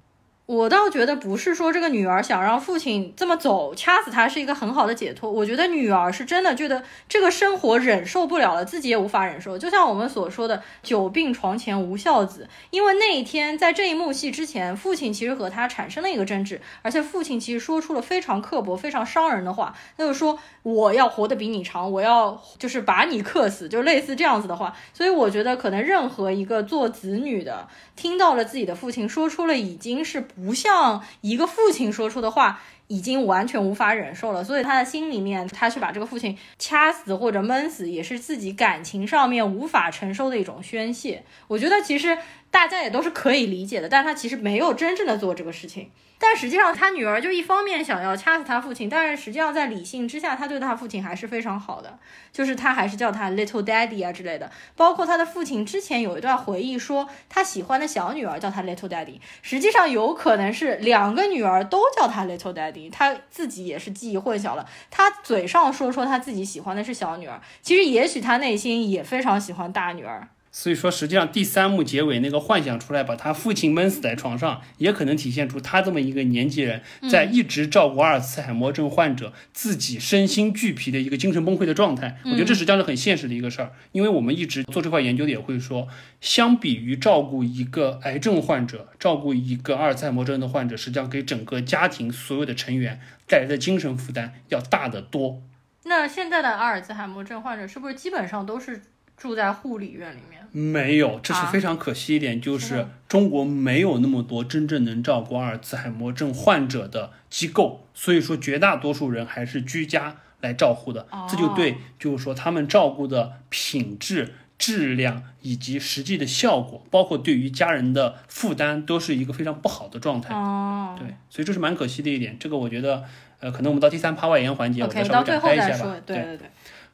[0.46, 5.32] 我倒觉得不是说这个女儿想让父亲这么走，掐死他是一个很好的解脱。
[5.32, 9.58] 我觉得女儿是真的觉得这个生活忍受不了了，自己也无法忍受。
[9.58, 24.76] 就像我们所说的“久病床前无孝子”，因为那一天在这一幕戏之前，父亲其实和他产生了一个争执，而且父亲其实说出了非常刻薄、非常伤人的话，那就是说我要活得比你长，我要就是把你克死，就类似这样子的话。
[24.94, 30.28] 所以我觉得可能任何一个做子女的听到了自己的父亲说出了已经是。
[30.36, 41.24] 不像一个父亲说出的话，已经完全无法忍受了，所以他的心里面，他去把这个父亲掐死或者闷死，也是自己感情上面无法承受的一种宣泄。
[41.48, 42.18] 我觉得其实
[42.54, 45.90] 大家也都是可以理解的，但他其实没有真正的做这个事情。
[46.20, 51.98] 但实际上，他女儿就一方面想要掐死他父亲，但是实际上在理性之下，他对他父亲还是非常好的，
[52.32, 54.52] 就是他还是叫他 little daddy 啊之类的。
[54.76, 64.66] 包括他的父亲之前有一段回忆说，他喜欢的小女儿叫他 little daddy，实际上有可能是两个女儿都叫他 little daddy，他自己也是记忆混淆了。
[64.92, 70.30] 他嘴上说说他自己喜欢的是小女儿，其实也许他内心也非常喜欢大女儿。
[70.56, 82.20] 所以说，实际上第三幕结尾那个幻想出来，把他父亲闷死在床上，也可能体现出他这么一个年纪人，在一直照顾阿尔茨海默症患者，自己身心俱疲的一个精神崩溃的状态。
[82.26, 85.88] 我觉得这实际上是很现实的一个事儿，因为我们一直做这块研究的也会说，
[86.22, 95.42] 相比于照顾一个癌症患者，照顾一个阿尔茨海默症的患者，实际上给整个家庭所有的成员带来的精神负担要大得多。
[95.86, 98.84] 那现在的阿尔茨海默症患者是不是基本上都是？
[99.24, 100.46] 住在护理院里面。
[100.52, 120.36] 没有，这是非常可惜一点，就是中国没有那么多真正能照顾阿尔茨海默症患者的机构，所以说绝大多数人还是居家来照护的，这就对，就是说他们照顾的品质、质量以及实际的效果，包括对于家人的负担，都是一个非常不好的状态。
[120.36, 123.06] 哦，对，所以这是蛮可惜的一点，这个我觉得，
[123.40, 125.96] 呃，可能我们到第三趴外延环节，我再稍微展开一下吧。
[126.06, 126.18] 对。
[126.18, 126.50] 对对。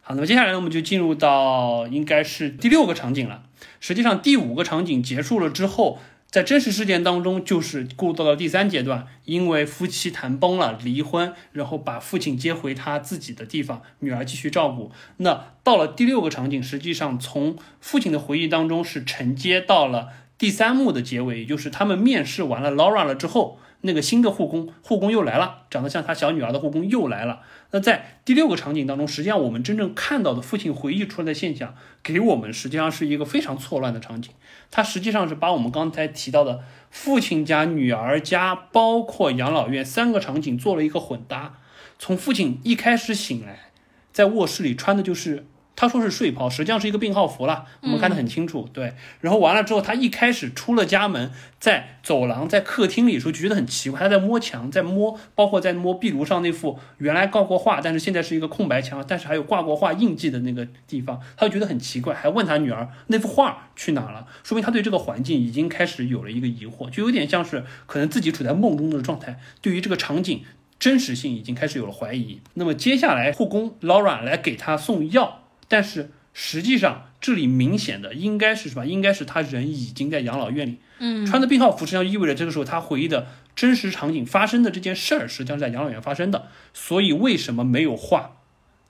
[0.10, 3.44] 好，那么接下来呢，我们就进入到应该是第六个场景了。
[3.80, 6.00] 实际上，第五个场景结束了之后，
[6.32, 14.92] 在真实事件当中，就是过渡到第三阶段，因为夫妻谈崩了，离婚，然后把父亲接回他自己的地方，女儿继续照顾。
[15.18, 20.08] 那到了第六个场景，实际上从父亲的回忆当中是承接到了
[20.40, 23.60] 第三幕的结尾，也就是他们面试完了 Laura 了之后。
[23.82, 27.42] 那个新的护工，护工又来了，长得像他小女儿的护工又来了。
[27.72, 34.34] 那在第六个场景当中，实际上我们真正看到的父亲回忆出来的现象，给我们实际上是一个非常错乱的场景。
[34.70, 41.60] 它实际上是把我们刚才提到的父亲家、女儿家，包括养老院三个场景做了一个混搭。
[41.98, 43.72] 从父亲一开始醒来，
[44.12, 45.46] 在卧室里穿的就是。
[45.80, 47.64] 他说是睡袍，实际上是一个病号服了。
[47.80, 48.96] 我们看得很清楚，对。
[49.22, 53.98] 然后完了之后，他一开始出了家门，在走廊、在客厅里的时候，就觉得很奇怪。
[53.98, 64.28] 他在摸墙，在摸，包括在摸壁炉上那幅原来挂过画，但是现在是一个空白墙，但是还有挂过画印记的那个地方，他就觉得很奇怪，还问他女儿那幅画去哪了。
[64.44, 70.44] 说明他对这个环境已经开始有了一个疑惑，就有点像是可能自己处在梦中的状态，对于这个场景
[70.78, 72.42] 真实性已经开始有了怀疑。
[72.56, 75.46] 那么接下来，护工 Laura 来给他送药。
[75.70, 78.86] 但是实际上，这里明显的应该是什么？
[78.86, 86.48] 应该是他人已经在养老院里，嗯，穿的病号服，实际上意味着这个时候他回忆的真实场景发生的这件事儿，实际上是在养老院发生的。
[86.74, 88.36] 所以为什么没有画？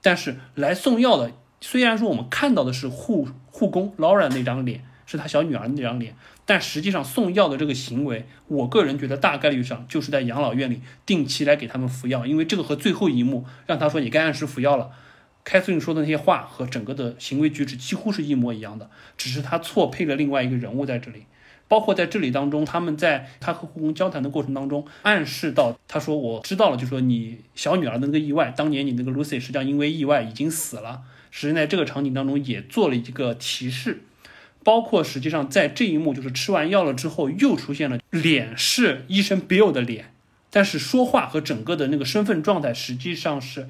[0.01, 6.15] 但是来送药的，虽然说我们看到的是护护工 Laura 那张脸，是他小女儿那张脸，
[6.45, 14.91] 但实际上送药的这个行为，我个人觉得大概率上就是在养老院里定期来给他们服药，因为这个和最后一幕让他说你该按时服药了。
[15.49, 18.87] 凯瑟琳说的那些话和整个的行为举止几乎是一模一样的，
[19.17, 21.23] 只是他错配了另外一个人物在这里。
[21.67, 31.01] 包括在这里当中，他们在他和护工交谈的过程当中，暗示到他说我知道了，就说你小女儿的那个意外，当年你那个 Lucy 实际上因为意外已经死了。
[31.31, 34.03] 实际上在这个场景当中也做了一个提示，
[34.63, 40.13] 包括实际上在这一幕就是吃完药了之后，又出现了脸是医生 Bill 的脸，
[40.51, 43.67] 但是说话和整个的那个身份状态实际上是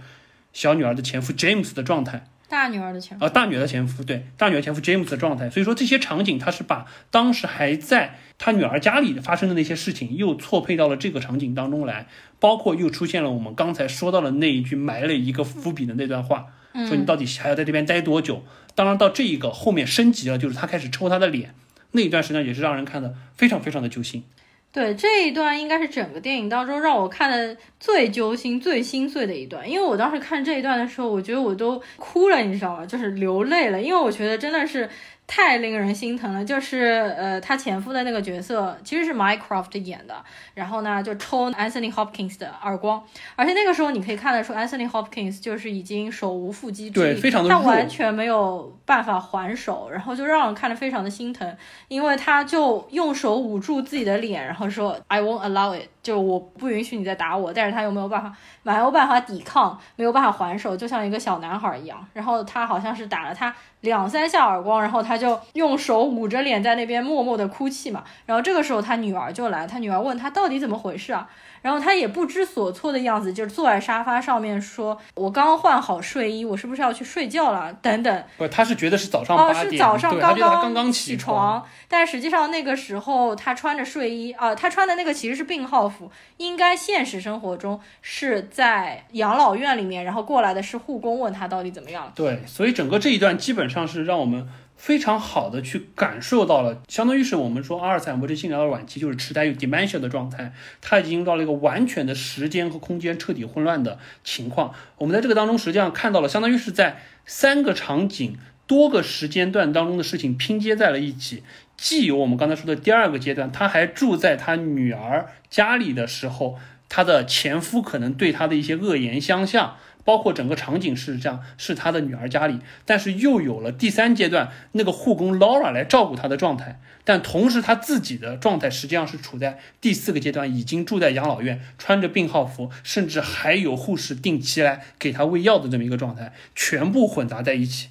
[0.53, 2.25] 小女儿的前夫 James 的状态。
[2.47, 12.07] 大女儿的前夫啊，大女儿的前夫，对，大女儿前夫 James 的状态，所以说这些场景，他是把当时还在他女儿家里发生的那些事情，又错配到了这个场景当中来，
[12.39, 16.47] 包括又出现了我们刚才说到的那一句埋了一个伏笔的那段话，
[16.87, 18.43] 说你到底还要在这边待多久？
[18.73, 21.53] 当然到这一个后面升级了，就是他开始抽他的脸，
[21.91, 24.23] 那一段实际上也是让人看的非常非常的揪心。
[24.71, 32.85] 对这一段应该是整个电影当中让我看的最揪心、最心碎的一段，因为我当时看这一段的时候，我觉得我都哭了，你知道吗？
[32.85, 34.89] 就是流泪了，因为我觉得真的是。
[35.31, 40.15] 太令人心疼了，就是呃，他前夫的那个角色其实是 Minecraft 演的，
[40.55, 43.03] 然后呢就抽 Anthony Hopkins 的耳光，
[43.35, 51.55] 而且那个时候你可以看得出 Anthony Hopkins 就是已经手无缚鸡之力，他完全没有办法还手，然后就让人看得非常的心疼，
[51.87, 55.87] 因为他就用手捂住自己的脸，然后说 I won't allow it。
[56.01, 62.03] 就我不允许你再打我，但是他又没有办法，没有办法抵抗，没有办法还手，就像一个小男孩一样。
[62.13, 68.03] 然后他好像是打了他两三下耳光，然后他就用手捂着脸在那边默默的哭泣嘛。
[68.25, 71.29] 然后这个时候他女儿就来，他女儿问他到底怎么回事啊？
[71.61, 78.23] 然后他也不知所措的样子，就是坐在沙发上面说：“我刚换好睡衣，我是不是要去睡觉了？”等等。
[78.37, 92.11] 不，他是觉得是早上哦，是早上刚刚刚起床，但实际上那个时候他穿着睡衣啊，他穿的那个其实是病号服，应该现实生活中是在养老院里面，然后过来的是护工问他到底怎么样。
[92.15, 94.47] 对，所以整个这一段基本上是让我们。
[94.79, 104.73] 非常好的去感受到了，相当于是我们说阿尔茨海默症性疗的晚期，就是痴呆有 dementia 的状态，他已经到了一个完全的时间和空间彻底混乱的情况。
[104.97, 111.43] 我们在这个当中实际上看到了，相当于是在三个场景、多个时间段当中的事情拼接在了一起。
[111.75, 116.57] 既有我们刚才说的第二个阶段，他还住在他女儿家里的时候，
[116.87, 119.75] 他的前夫可能对他的一些恶言相向。
[120.03, 137.89] 包括整个场景是这样，是他的女儿家里，但是又有了第三阶段那个护工 Laura 来照顾他的状态，但同时他自己的状态实际上是处在第四个阶段，已经住在养老院，穿着病号服，甚至还有护士定期来给他喂药的这么一个状态，全部混杂在一起。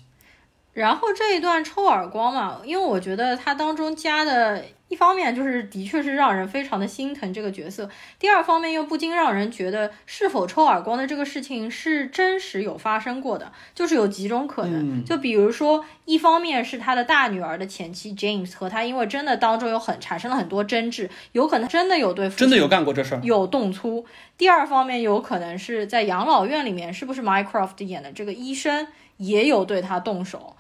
[0.79, 4.65] 然后这一段抽耳光嘛，因为我觉得它当中加的。
[4.89, 7.87] 一方面就是的确是让人非常的心疼这个角色，
[8.19, 24.07] 第二方面又不禁让人觉得是否抽耳光的这个事情是真实有发生过的，就是有几种可能，就比如说一方面是他的大女儿的前妻 James 和他因为真的当中有很产生了很多争执，有可能真的有对真的有干过这事儿，有动粗。
[24.39, 28.87] 第二方面有可能是在养老院里面，是不是 Mycroft 演的这个医生
[29.19, 30.57] 也有对他动手？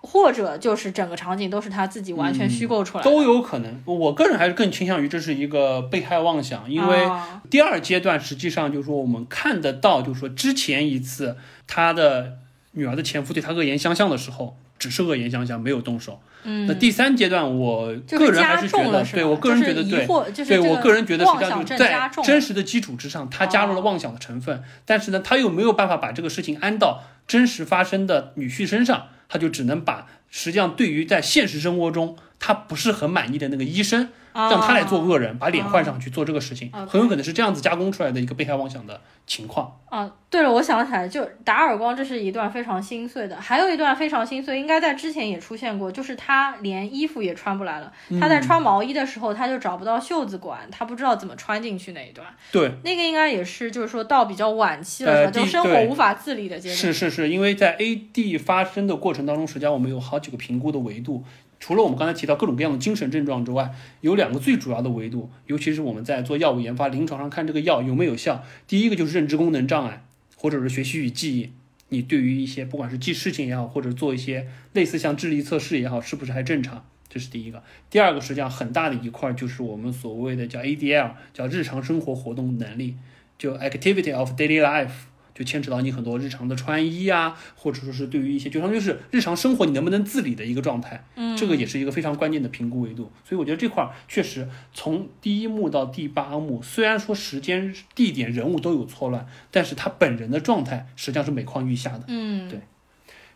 [0.00, 3.82] 或者就是整个场景都是他自己完全虚构出来的，都有可能。
[3.84, 7.04] 我个人还是更倾向于这是一个被害妄想，因为
[7.50, 11.36] 第二阶段实际上就是说我们看得到，就是说之前一次
[11.66, 12.34] 他的
[12.72, 16.20] 女儿的前夫对他恶言相向的时候，只是恶言相向，没有动手。
[16.44, 20.06] 嗯，那第三阶段，我个人还是觉得，对我个人觉得对，
[20.46, 29.10] 对我个人觉得实际上就在真实的基础之上，他加入了妄想的成分，但是呢，他又没有办法把这个事情安到真实发生的女婿身上。
[29.30, 34.08] 他就只能把，实际上对于在现实生活中他不是很满意的那个医生。
[34.50, 39.76] 让他来做恶人，把脸换上去做这个事情，很有可能是这样子加工出来的一个被害妄想的情况。
[39.88, 43.40] 啊，对了，我想起来，就打耳光，这是一段非常心碎的。
[43.40, 47.92] 还有一段非常心碎，应该在之前也出现过，就是他连衣服也穿不来了。
[48.20, 52.26] 他在穿毛衣的时候，他就找不到袖子管，他不知道怎么穿进去那一段。
[52.52, 56.76] 对，那个应该也是，就是说到比较晚期了，就生活无法自理的阶段。
[56.76, 61.24] 是是是，因为在 AD 发生的过程当中，实际上我们有好几个评估的维度。
[61.60, 68.44] 除了我们刚才提到各种各样的精神症状之外，有两个最主要的维度，尤其是我们在做药物研发、临床上看这个药有没有效。
[68.66, 70.04] 第一个就是认知功能障碍，
[70.36, 71.50] 或者是学习与记忆，
[71.88, 76.86] 你对于一些不管是记事情也好，或者做一些类似像智力测试也好，是不是还正常？
[77.08, 77.62] 这是第一个。
[77.90, 82.96] 第二个实际上很大的一块就是我们所谓的叫 ADL，叫日常生活活动能力，
[83.36, 84.90] 就 Activity of Daily Life。
[85.38, 93.12] 就牵扯到你很多日常的穿衣啊，或者说是对于一些，就相当于是日常生活你能不能自理的一个状态，嗯，这个也是一个非常关键的评估维度。
[93.24, 102.58] 所以我觉得这块儿确实从第一幕到第八幕，虽然说时间、地点、人物都有错乱，但是他本人的状态实际上是每况愈下的，嗯，对。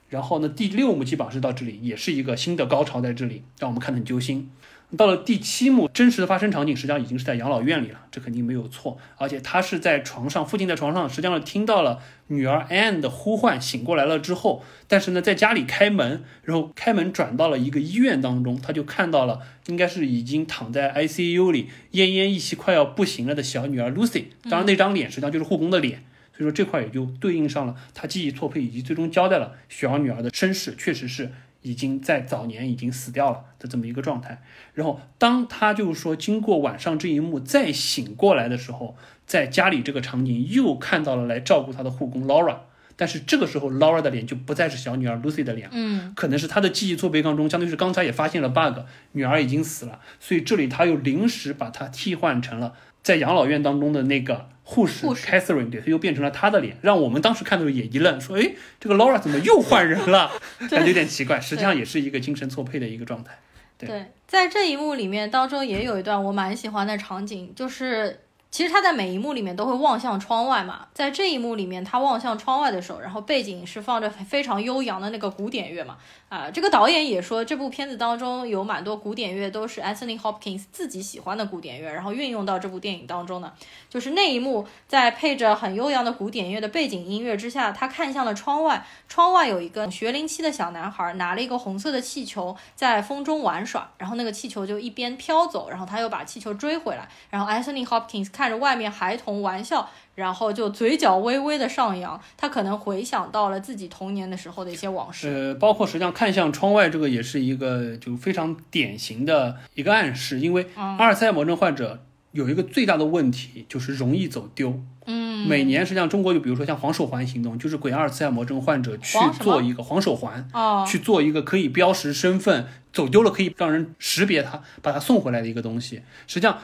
[0.08, 4.50] 然后呢，第六幕基本上是到这里，也是一个新的高潮在这里，让我们看得很揪心。
[4.96, 8.98] 到了第七幕，真实的发生场景实际上已经是在养老院里了，这肯定没有错。
[9.16, 24.24] 而且他是在床上，父亲在床上，实际上听到了女儿 Anne 的呼唤，醒过来了之后，但是呢，在家里开门，然后开门转到了一个医院当中，他就看到了应该是已经躺在 ICU 里奄奄一息、快要不行了的小女儿 Lucy。
[24.50, 26.04] 当然，那张脸实际上就是护工的脸。
[26.34, 31.30] 所以说这块也就对应上了他记忆错配，以及最终交代了小女儿的身世，确实是
[31.62, 34.42] 已经在早年已经死掉了的这么一个状态。
[34.74, 38.96] 然后当他就是说经过晚上这一幕再醒过来的时候，
[39.26, 42.56] 在家里这个场景又看到了来照顾他的护工 Laura，
[42.96, 48.80] 但是这个时候 Laura 的脸就不再是小女儿 Lucy 的脸，嗯，可能是他的记忆错别当中，相当于是刚才也发现了 bug，
[49.12, 54.51] 女儿已经死了，所以这里他又临时把她替换成了在养老院当中的那个。
[54.64, 60.30] 护士 Catherine 对，他又变成了他的脸，让我们当时看的时候也一愣，说：“哎，这个 Laura 怎么又换人了？
[60.70, 61.38] 感觉有点奇怪。
[61.42, 63.38] 实际上也是一个精神错配的一个状态。”
[63.78, 68.20] 对，在这一幕里面当中也有一段我蛮喜欢的场景，就是。
[68.52, 75.96] 其实他在每一幕里面都会望向窗外嘛，在这一幕里面，他望向窗外的时候，然后背景是放着非常悠扬的那个古典乐嘛。
[76.28, 83.50] 啊，这个导演也说，这部片子当中有蛮多古典乐都是 Anthony Hopkins 自己喜欢的古典乐，然后运用到这部电影当中呢。
[83.88, 98.41] 就是那一幕，在配着很悠扬的古典乐的背景音乐之下，他看向了窗外，窗外有一个学龄期的小男孩拿了一个红色的气球在风中玩耍，然后那个气球就一边飘走，然后他又把气球追回来，然后 Anthony Hopkins 看。
[98.42, 105.28] 看着外面孩童玩笑，然后就嘴角微微的上扬，他可能回想到了自己童年的时候的一些往事。
[105.28, 114.82] 呃，包括实际上看向窗外，这个也是一个就非常典型的一个暗示，因为阿尔茨海默症患者有一个最大的问题就是容易走丢。
[115.06, 126.02] 嗯，每年实际上中国就比如说像黄手环行动，就是给阿尔茨海默症患者去做一个黄手环，哦，去做一个可以标识身份，走丢了可以让人识别他，把他送回来的一个东西。
[126.26, 126.58] 实际上。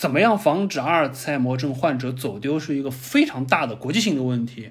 [0.00, 4.70] 怎么样防止阿尔茨海默症患者走丢是一个非常大的国际性的问题。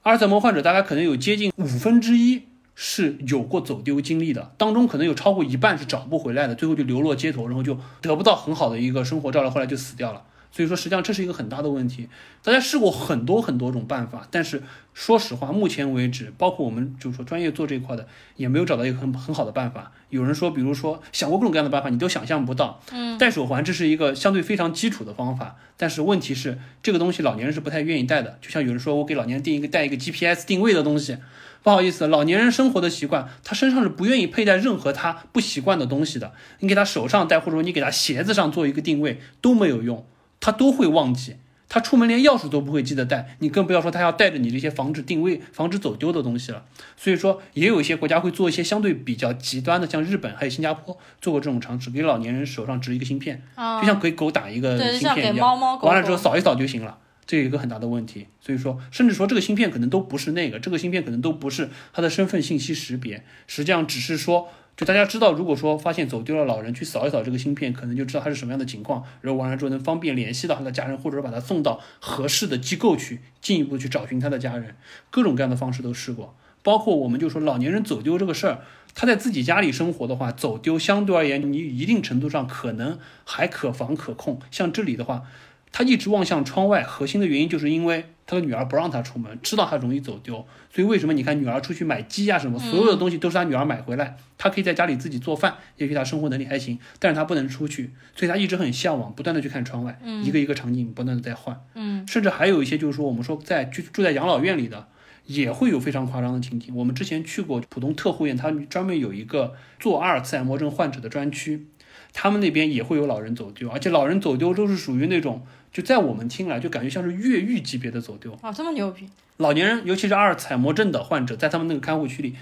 [0.00, 2.44] 阿尔茨海默患者大概可能有接近五分之一
[2.74, 10.22] 是有过走丢经历的，当中可能有超过一半是找不回来的，最后就流落街头，然后就得不到很好的一个生活照料，后来就死掉了。
[10.52, 12.08] 所以说，实际上这是一个很大的问题。
[12.44, 19.90] 大家试过很多很多种办法，但是说实话，目前为止，包括我们就是说专业做这一块的，也没有找到一个很很好的办法。
[20.10, 22.82] 有人说，比如说想过各种各样的办法，你都想象不到。
[22.92, 28.38] 嗯，戴手环这是一个相对非常基础的方法，但是问题是这个东西老年人是不太愿意戴的。
[28.42, 31.16] 就像有人说我给老年人定一个带一个 GPS 定位的东西，
[31.62, 36.32] 不好意思，老年人生活的习惯，他身上是不愿意佩戴任何他不习惯的东西的。
[36.58, 40.04] 你给他手上戴，或者说你给他鞋子上做一个定位都没有用。
[40.42, 41.36] 他都会忘记，
[41.68, 46.64] 他出门连钥匙都不会记得带，你更不要说他要带着你这些防止定位、防止走丢的东西了。
[46.96, 53.40] 所以说，也有一些国家会做一些相对比较极端的，像日本还有新加坡做过这种尝试，给老年人手上植一个芯片，
[53.80, 56.98] 就像给狗打一个芯片一样，完了之后扫一扫就行了。
[57.24, 58.26] 这有一个很大的问题。
[58.40, 64.48] 所以说，甚至说这个芯片可能都不是那个，这个芯片可能都不是他的身份信息识别，实际上只是说。
[64.74, 74.74] 就大家知道，如果说发现走丢了老人，去扫一扫这个芯片，可能就知道他是什么样的情况，然后完了之后能方便联系到他的家人，或者说把他送到合适的机构去，进一步去找寻他的家人。
[75.10, 78.60] 各种各样的方式都试过，包括我们就说老年人走丢这个事儿，
[78.94, 84.40] 他在自己家里生活的话，走丢相对而言，你一定程度上可能还可防可控。
[84.50, 85.24] 像这里的话。
[85.72, 104.88] 他一直望向窗外，核心的原因就是因为他的女儿不让他出门，知道他容易走丢，所以为什么你看女儿出去买鸡啊什么，所有的东西都是他女儿买回来，他可以在家里自己做饭，也许他生活能力还行，但是他不能出去，所以他一直很向往，不断的去看窗外，一个一个场景不断的在换，嗯，甚至还有一些就是说我们说在居住在养老院里的，
[105.24, 106.76] 也会有非常夸张的情景。
[106.76, 111.66] 我们之前去过浦东特护院，他专门有一个做阿尔茨海默症患者的专区，
[112.12, 115.42] 他们那边也会有老人走丢，而且老人走丢都是属于那种。
[115.72, 119.08] 就在我们听来，就感觉像是越狱级别的走丢啊，这么牛逼！
[119.38, 122.36] 老年人，尤其是阿尔茨海默症的患者，在他们那个看护区里，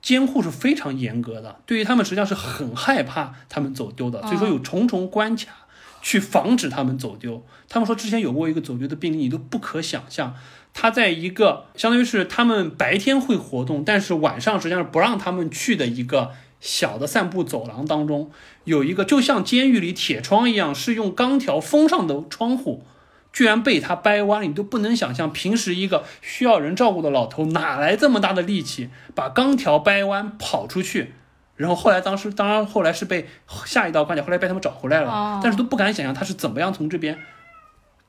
[0.00, 5.66] 监护是非常严格的，对于他们实际上是很害怕他们走丢的，所以说有重重关卡
[6.00, 7.44] 去防止他们走丢。
[7.68, 10.36] 他们说之前有过一个走丢的病例，你都不可想象，
[10.72, 16.30] 他在一个相当于是他们白天会活动，但是晚上实际上是不让他们去的一个。
[16.60, 18.30] 小的散步走廊当中，
[18.64, 22.84] 有一个就像监狱里铁窗一样，是用钢条封上的窗户，
[23.32, 25.32] 居然被他掰弯了，你都不能想象。
[25.32, 31.12] 平时一个需要人照顾的老头，哪来这么大的力气把钢条掰弯跑出去？
[31.56, 33.28] 然后后来当时，当然后来是被
[33.64, 37.18] 下一道关卡，后来被他们找回来了，但是都不敢想象他是怎么样从这边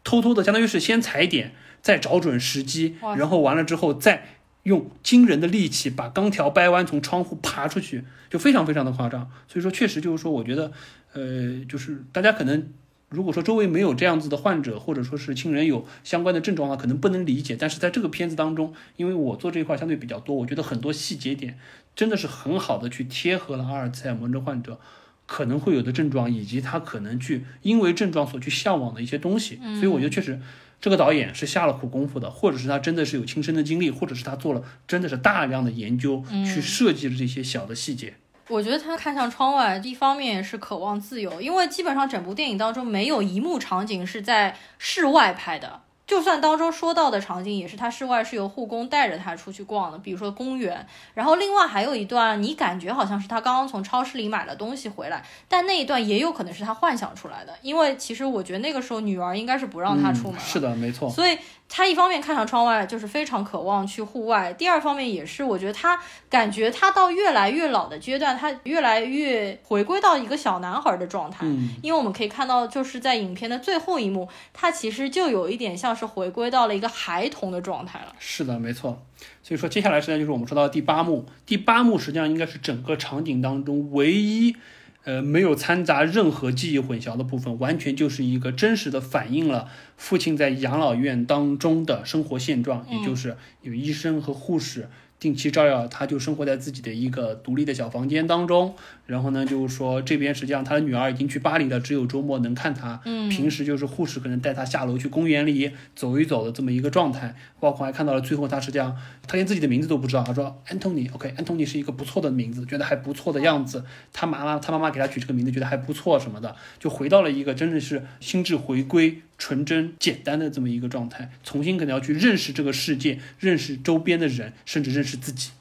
[0.03, 4.36] 偷偷的，相当于是先踩点，再找准时机，然后完了之后再。
[4.68, 9.32] 用惊人的力气把钢条掰弯，从窗户爬出去，就非常非常的夸张。
[9.47, 10.74] 所以说，确实就是说，我觉得，
[11.13, 12.68] 呃，就是大家可能
[13.07, 17.55] 如果说周围没有这样子的患者，或者说是亲人有相关的症状的话，可能不能理解。
[17.57, 21.57] 但是在这个片子当中，因为我做这一块相对比较多，我觉得很多细节点
[21.95, 24.82] 真的是很好的去贴合了阿尔茨海默症患者
[25.26, 29.61] 可能会有的症状，以及他可能去因为症状所去向往的一些东西。
[29.80, 30.41] 所以我觉得确实。
[30.80, 38.13] 这个导演是下了苦功夫的，或者是他真的是有亲身的经历，或者是他做了真的是大量的研究，去设计了这些小的细节。
[38.47, 45.82] 我觉得他看向窗外，一方面是渴望自由，因为基本上整部电影当中没有一幕场景是在室外拍的。
[46.08, 50.88] 就算当中说到的场景也是他室外是由护工带着他出去逛的，比如说公园。
[51.14, 60.39] 然后另外还有一段，你感觉好像是他刚刚从超市里买了东西回来，但那一段也有可能是他幻想出来的，因为其实我觉得那个时候女儿应该是不让他出门。
[60.39, 61.10] 是的，没错。
[61.10, 61.38] 所以。
[61.70, 65.99] 他一方面看上窗外，就是非常渴望去户外；第二方面也是，我觉得他
[66.30, 71.39] 感觉他到越来越老的阶段，他越来越回归到一个小男孩的状态。
[71.41, 78.15] 嗯，因为我们可以看到，就是在影片的最后一幕，他其实就有一点像是回归到了一个孩童的状态了。
[78.19, 79.03] 是的，没错。
[79.43, 81.25] 所以说，接下来实际上就是我们说到第八幕。
[81.45, 84.55] 第八幕实际上应该是整个场景当中唯一。
[85.03, 94.89] 呃，没有掺杂任何记忆混淆的部分，完全就是一个真实的反映了父亲在养老院当中的生活现状，也就是有医生和护士。
[95.20, 98.76] 定期照料，他就生活在自己的一个独立的小房间当中。
[99.05, 103.01] 然后呢，就是说这边实际上他的女儿已经去巴黎了，只有周末能看他。
[103.05, 107.36] 嗯，平时就是护士可能带他下楼去公园里走一走的这么一个状态。
[107.59, 108.95] 包括还看到了最后，他实际上
[109.28, 110.24] 他连自己的名字都不知道。
[110.24, 113.84] 他说安东尼，OK，安东尼是一个不错的名字，觉得还不错的样子。
[114.13, 119.22] 他妈妈他妈妈给他取这个名字，觉得还不错什么的，就回到了一个真的是心智回归。
[119.38, 125.51] 纯真简单的这么一个状态，重新可能要去认识这个世界，认识周边的人，甚至认识自己。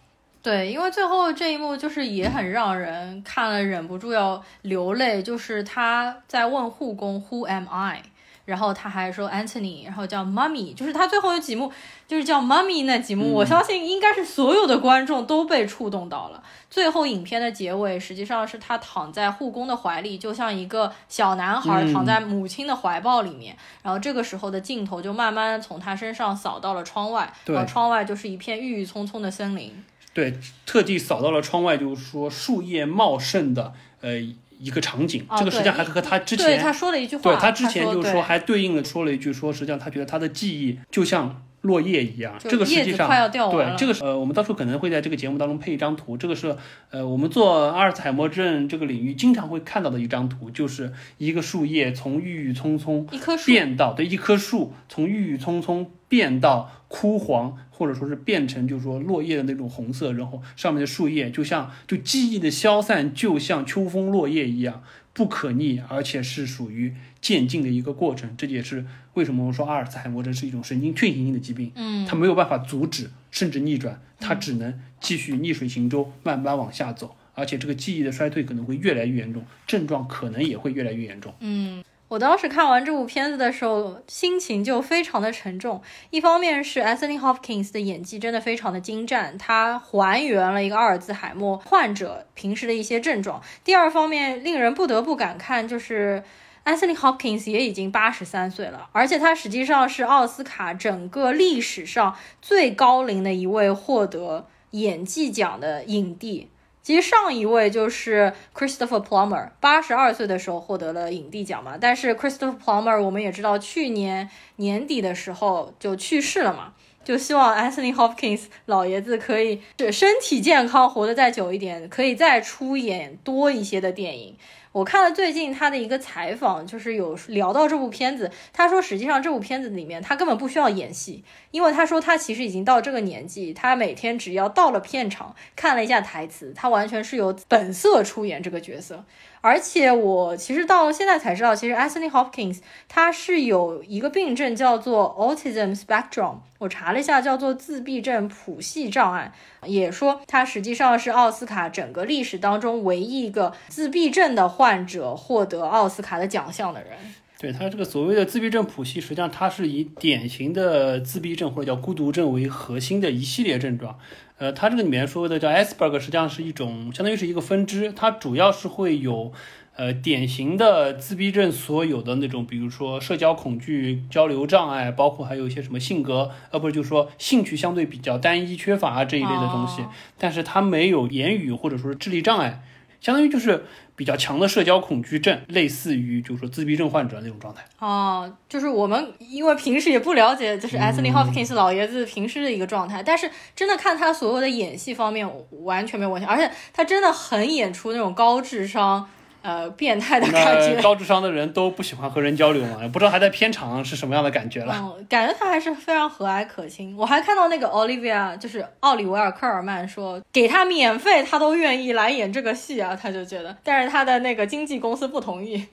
[0.42, 8.02] 对，因为最后这一幕就是也很让人看了忍不住要流泪，就是他在问护工 “Who am I”。
[8.46, 11.70] 然后他还说 Anthony，然后叫 Mummy，就是他最后有几幕
[12.06, 16.42] 就是叫 Mummy 那几幕，我相信应该是所有的观众都被触动到了。
[16.70, 23.56] 最后影片的结尾实际上是他躺在护工的怀里，就像一个小男孩躺在母亲的怀抱里面。
[23.82, 29.84] 然后这个时候的镜头就慢慢从他身上扫到了窗外，然后窗外就是一片郁郁葱葱的森林。
[30.14, 34.10] 对，特地扫到了窗外，就是说树叶茂盛的，呃。
[34.58, 46.56] 一个场景，这个实际上还和他之前对他说了一句话，对他之前就是说还对应了说了一句，说实际上他觉得他的记忆就像落叶一样，这个实际上对这个呃，我们到时候可能会在这个节目当中配一张图，这个是
[46.90, 57.58] 呃我们做阿尔茨海默症这个领域经常会看到的一张图，就是一个树叶从郁郁葱葱一棵树变到对一棵树从郁郁葱葱变到枯黄。
[57.78, 64.82] 或者说是变成就是说落叶的那种红色，然后上面的树叶就像就记忆的消散，就像秋风落叶一样
[65.12, 68.34] 不可逆，而且是属于渐进的一个过程。
[68.38, 81.84] 这也是为什么我说阿尔茨海默症是一种神经退行性的疾病，嗯，它没有办法阻止甚至逆转，它只能继续逆水行舟，慢慢往下走，而且这个记忆的衰退可能会越来越严重，症状可能也会越来越严重，嗯。
[82.08, 85.82] 我当时看完这部片子的时候，心情就非常的沉重。
[86.10, 93.42] 一方面是 Anthony Hopkins 的演技真的非常的精湛，他还原了一个阿尔兹海默患者平时的一些症状。
[93.64, 96.22] 第二方面，令人不得不感叹，就是
[96.64, 106.50] Anthony Hopkins 也已经八十三岁了，而且他实际上是奥斯卡整个历史上最高龄的一位获得演技奖的影帝。
[106.86, 111.76] 其实上一位就是 Christopher Plummer，八十二岁的时候获得了影帝奖嘛。
[111.80, 116.74] 但是 Christopher Plummer 我们也知道，去年年底的时候就去世了嘛。
[117.02, 124.36] 就希望 Anthony Hopkins 老爷子可以是身体健康，活得再久一点，可以再出演多一些的电影。
[124.76, 128.30] 我看了最近他的一个采访，就是有聊到这部片子。
[128.52, 139.02] 他说，实际上这部片子里面他根本不需要演戏，因为他说他其实已经到这个年纪，他每天只要到了片场看了一下台词，他完全是由本色出演这个角色。
[139.46, 149.30] 而且我其实到现在才知道，其实 Anthony Hopkins 他是有一个病症叫做 Autism Spectrum，我查了一下，叫做自闭症谱系障碍，
[149.64, 156.90] 也说他实际上是奥斯卡整个历史当中唯一一个自闭症的患者获得奥斯卡的奖项的人。
[157.38, 163.96] 对他这个所谓的自闭症谱系，实际上它是以典型的自闭症或者叫孤独症为核心的一系列症状。
[164.38, 169.32] 呃，它这个里面说的叫 Asperger，实际上是一种相当于是一个分支，它主要是会有
[169.76, 179.90] 呃，典型的自闭症所有的那种，比如说社交恐惧、交流障碍，包括还有一些什么性格，呃，不是，就是说兴趣相对比较单一、缺乏这一类的东西，哦。
[180.16, 182.62] 但是他没有言语或者说是智力障碍，
[183.00, 183.64] 相当于就是
[183.96, 187.64] 比较强的社交恐惧症，类似于就是说自闭症患者那种状态。
[187.78, 195.26] 哦，就是我们因为平时也不了解，就是 Anthony Hopkins 老爷子平时的一个状态，但是真的看他所有的演戏方面
[195.62, 199.08] 完全没有问题，而且他真的很演出那种高智商、
[199.46, 200.82] 呃变态的感觉。
[200.82, 204.74] 高智商的人都不喜欢和人交流嘛，也不知道还在片场是什么样的感觉了。
[204.76, 206.96] 嗯，感觉他还是非常和蔼可亲。
[206.96, 215.64] 我还看到那个 Olivia，就是奥利维尔科尔曼说，给他免费他都愿意来演这个戏啊，他就觉得，但是他的那个经纪公司不同意。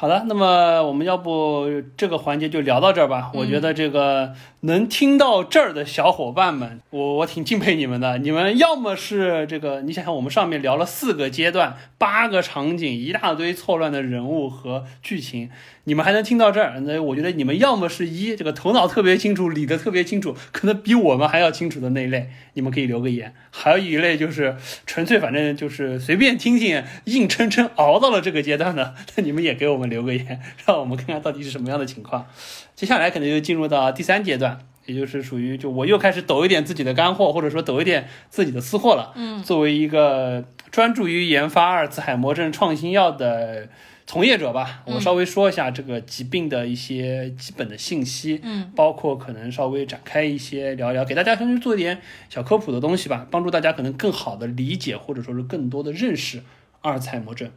[0.00, 3.30] 好的，那么我们要不这个环节就聊到这儿吧。
[3.34, 8.16] 我觉得这个能听到这儿的小伙伴们，我我挺敬佩你们的。
[8.16, 15.50] 你们要么是这个，你想想，我们上面聊了四个阶段、八个场景、一大堆错乱的人物和剧情，
[15.84, 32.26] 你们还能听到这儿，那我觉得你们要么是一这个头脑特别清楚、理得特别清楚，可能比我们还要清楚的那一类，你们可以留个言；还有一类就是纯粹反正就是随便听听，硬撑撑熬到了这个阶段的， 那你们也给我们留个言，让我们看看到底是什么样的情况。
[32.74, 39.12] 接下来可能就进入到第三阶段，也就是属于就我又开始抖一点自己的干货，或者说抖一点自己的私货了。
[39.16, 43.68] 嗯，作为一个专注于研发阿尔茨海默症创新药的
[44.06, 56.42] 从业者吧，我稍微说一下这个疾病的一些基本的信息，嗯，包括可能稍微展开一些聊一聊，给大家相当于做一点小科普的东西吧，帮助大家可能更好的理解或者说是更多的认识
[56.80, 57.50] 阿尔茨海默症。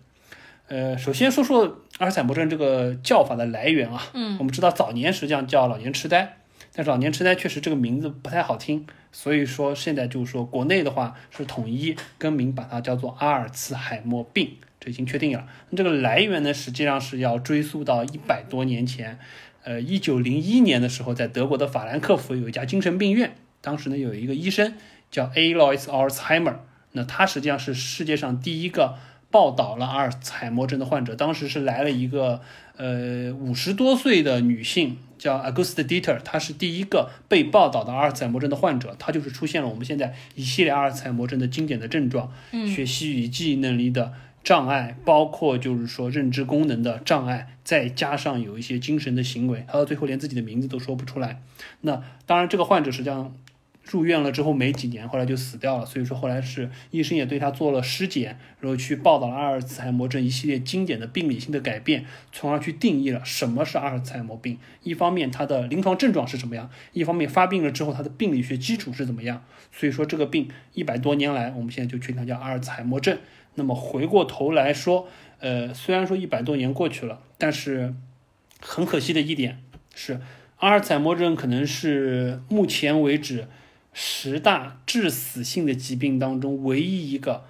[0.68, 6.38] 呃，首先说说阿尔茨海默症这个叫法的来源啊，嗯，我们知道早年实际上叫老年痴呆，
[6.74, 15.46] 但是老年痴呆确实这个名字不太好听，所以说现在就是说国内的话是统一更名，把它叫做阿尔茨海默病，这已经确定了。
[15.70, 19.20] 那这个来源呢，实际上是要追溯到一百多年前，
[19.64, 24.74] 呃，一九零一年的时候，在德国的法兰克福有一家精神病院，当时呢有一个医生
[25.12, 26.56] 叫 Alois Alzheimer，
[26.94, 28.96] 那他实际上是世界上第一个
[29.34, 32.40] 报道了阿尔茨海默症的患者，当时是来了一个
[32.78, 44.14] 呃五十多岁的女性，叫 August Dieter，她是第一个被报道的阿尔茨海默症的患者，她就是出现了我们现在一系列阿尔茨海默症的经典的症状，嗯学习与记忆能力的
[44.44, 51.42] 障碍，包括就是说认知功能的障碍，再加上有一些精神的行为，她到最后连自己的名字都说不出来。
[51.82, 53.34] 那当然，这个患者实际上
[53.84, 55.86] 入院了之后没几年，后来就死掉了。
[55.86, 64.58] 所以说后来是医生也对他做了尸检，然后去报道了阿尔茨海默症一系列经典的病理性的改变，从而去定义了什么是阿尔茨海默病。
[64.84, 69.44] 一方面它的临床症状是什么样，一方面发病了之后它的病理学基础是怎么样。
[69.72, 73.18] 所以说这个病一百多年来，我们现在就确定它叫阿尔茨海默症。
[73.56, 75.08] 那么回过头来说，
[75.40, 77.94] 呃，虽然说一百多年过去了，但是
[78.62, 79.62] 很可惜的一点
[79.94, 80.20] 是，
[80.58, 83.48] 阿尔茨海默症可能是目前为止
[83.94, 87.46] 十大致死性的疾病当中唯一一个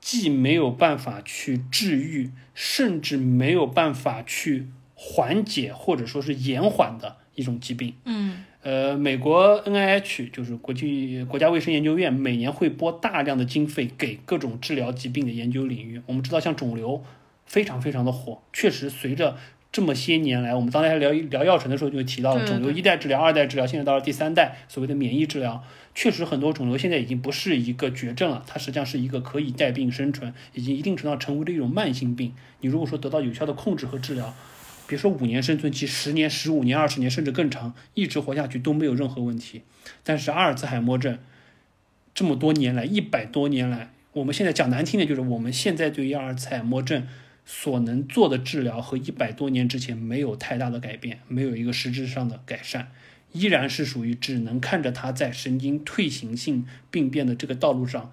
[0.00, 7.94] 既没有办法去治愈，甚至没有办法去缓解或者说是延缓的一种疾病。
[8.04, 16.02] 嗯呃，美国 NIH 就是国际国家卫生研究院，每年会拨大量的经费给各种治疗疾病的研究领域。
[16.04, 17.02] 我们知道，像肿瘤
[17.46, 19.38] 非常非常的火，确实随着
[19.72, 25.64] 这么些年来，我们刚才聊聊药程的时候就提到了肿瘤一代治疗、二代治疗，现在到了第三代，所谓的免疫治疗。
[25.94, 32.32] 确实，很多肿瘤现在已经不是一个绝症了，它实际上是一个可以带病生存，已经一定程度上成为了一种慢性病。
[32.60, 34.34] 你如果说得到有效的控制和治疗，
[34.86, 39.62] 别说五年生存期，十年、十五年、二十年，甚至更长，一直活下去都没有任何问题。
[40.02, 41.18] 但是阿尔茨海默症
[42.14, 47.06] 这么多年来，一百多年来，我们现在讲难听点，就是我们现在对于阿尔茨海默症
[47.44, 52.90] 所能做的治疗和一百多年之前没有太大的改变，没有一个实质上的改善，
[53.32, 58.12] 依然是属于只能看着他在神经退行性病变的这个道路上，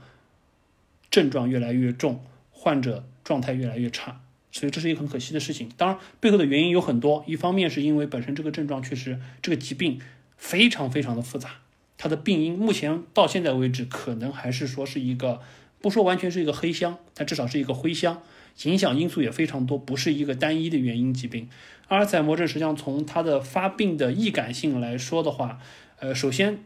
[1.09, 4.21] 症状越来越重，患者状态越来越差。
[4.51, 5.69] 所以这是一个很可惜的事情。
[5.77, 9.99] 当然，背后的原因有很多，一方面是因为本身这个症状确实这个疾病
[10.37, 11.57] 非常非常的复杂，
[11.97, 15.41] 它的病因目前到现在为止可能还是说是一个
[15.79, 18.23] 不说完全是一个黑箱，但至少是一个灰箱，
[18.63, 21.49] 影响因素也非常多，不是一个单一的原因疾病。
[21.87, 25.59] 阿尔茨海默症实际上从它的发病的易感性来说的话，
[25.99, 26.59] 呃，首先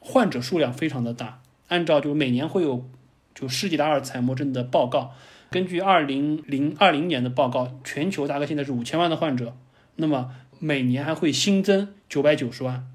[0.00, 2.88] 患者数量非常的大，按照就每年会有
[3.34, 5.12] 就世界的阿尔茨海默症的报告。
[5.48, 9.56] 根据二零零二零年的报告，全球大概现在是五千万的患者，
[9.94, 12.86] 那么每年还会新增九百九十万，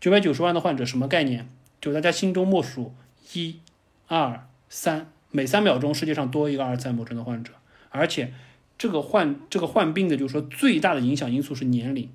[0.00, 1.46] 九百九十万的患者什么概念？
[1.80, 2.94] 就大家心中默数
[3.34, 3.60] 一、
[4.06, 7.52] 二、三，每三秒钟世界上多一个阿尔茨海默症的患者，
[7.90, 8.32] 而且
[8.76, 12.08] 这个患这个患病的，就是说最大的影响因素是年龄，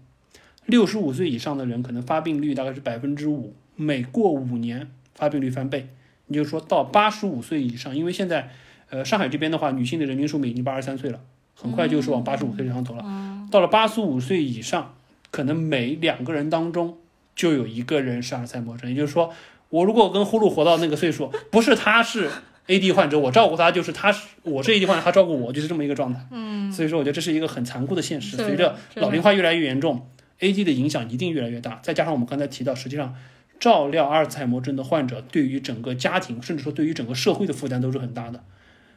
[0.66, 5.90] 六十五岁以上的人可能发病率大概是百分之五，每过五年发病率翻倍。
[6.28, 8.50] 你就说到八十五岁以上，因为现在
[8.90, 11.20] 呃上海这边的话，女性的人均寿命已经八十三岁了，
[11.54, 13.04] 很快就是往八十五岁上走了。
[13.52, 14.96] 到了八十五岁以上，
[15.32, 16.98] 可能每两个人当中
[17.36, 18.90] 就有一个人是阿尔茨海默症。
[18.90, 19.32] 也就是说，
[19.70, 22.32] 我如果跟呼噜活到那个岁数，不是他是
[22.68, 26.26] AD 患者，我照顾他，就是他是我是 AD 患者，他照顾我，就是这么一个状态。
[26.32, 28.38] 嗯，所以说我觉得这是一个很残酷的现实。
[28.38, 30.08] 随着老龄化越来越严重
[30.40, 31.80] ，AD 的影响一定越来越大。
[31.84, 33.16] 再加上我们刚才提到，实际上
[33.60, 38.44] 照料阿尔茨海默症的患者对于整个家庭，甚至说对于整个社会的负担都是很大的。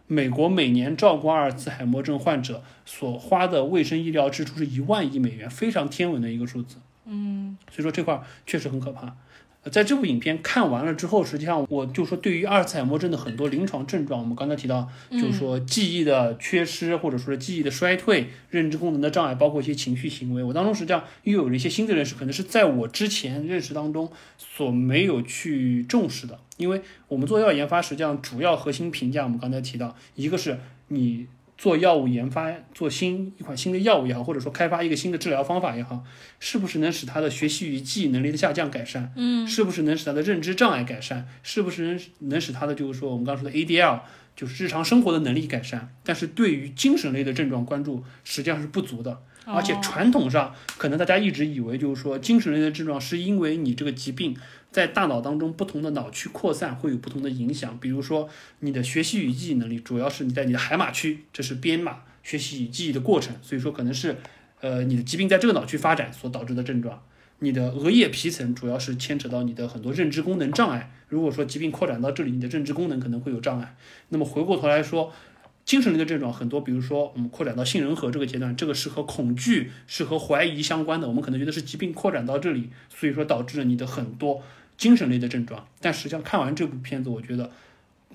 [0.06, 6.76] 美国每年照顾阿尔茨海默症患者所花的卫生医疗支出是一万亿美元，非常天文的一个数字。
[7.06, 9.16] 嗯，所以说这块儿确实很可怕。
[9.66, 24.08] 呃在这部影片看完了之后，实际上我就说，对于阿尔茨海默症的很多临床症状，我们刚才提到，就是说记忆的缺失，或者说是记忆的衰退、认知功能的障碍，包括一些情绪行为，我当中实际上又有了一些新的认识，可能是在我之前认识当中
[24.38, 26.38] 所没有去重视的。
[26.58, 31.26] 因为我们做药研发，实际上主要核心评价，我们刚才提到，一个是你
[31.58, 36.04] 做药物研发，做新一款新的药物也好，或者说开发一个新的治疗方法也好，
[36.38, 39.12] 是不是能使他的学习与记忆能力的下降改善？
[39.16, 41.26] 嗯，是不是能使他的认知障碍改善？
[41.42, 42.00] 是不是能
[42.30, 44.00] 能使他的就是说我们刚刚说的 ADL，
[44.36, 45.94] 就是日常生活的能力改善？
[46.04, 49.22] 但是对于精神类的症状关注实际上是不足的。
[49.48, 54.36] 而且传统上，可能大家一直以为就是说，精神类的症状是因为你这个疾病
[54.70, 57.78] 在大脑当中不同的脑区扩散会有不同的影响。
[57.80, 58.28] 比如说，
[58.60, 64.16] 你的学习与记忆能力主要是你在你的海马区，这是编码学习与记忆的过程，所以说可能是
[64.60, 67.02] 呃你的疾病在这个脑区发展所导致的症状。
[67.38, 70.90] 你的额叶皮层主要是牵扯到你的很多认知功能障碍。
[71.08, 73.76] 如果说疾病扩展到这里，你的认知功能可能会有障碍。
[74.08, 75.12] 那么回过头来说，
[75.66, 81.08] 精神类的症状很多，比如说我们扩展到杏仁核这个阶段，这个是和恐惧、是和怀疑相关的。
[81.08, 84.42] 我们可能觉得是疾病扩展到这里，所以说导致了你的很多
[84.78, 85.66] 精神类的症状。
[85.80, 87.50] 但实际上看完这部片子，我觉得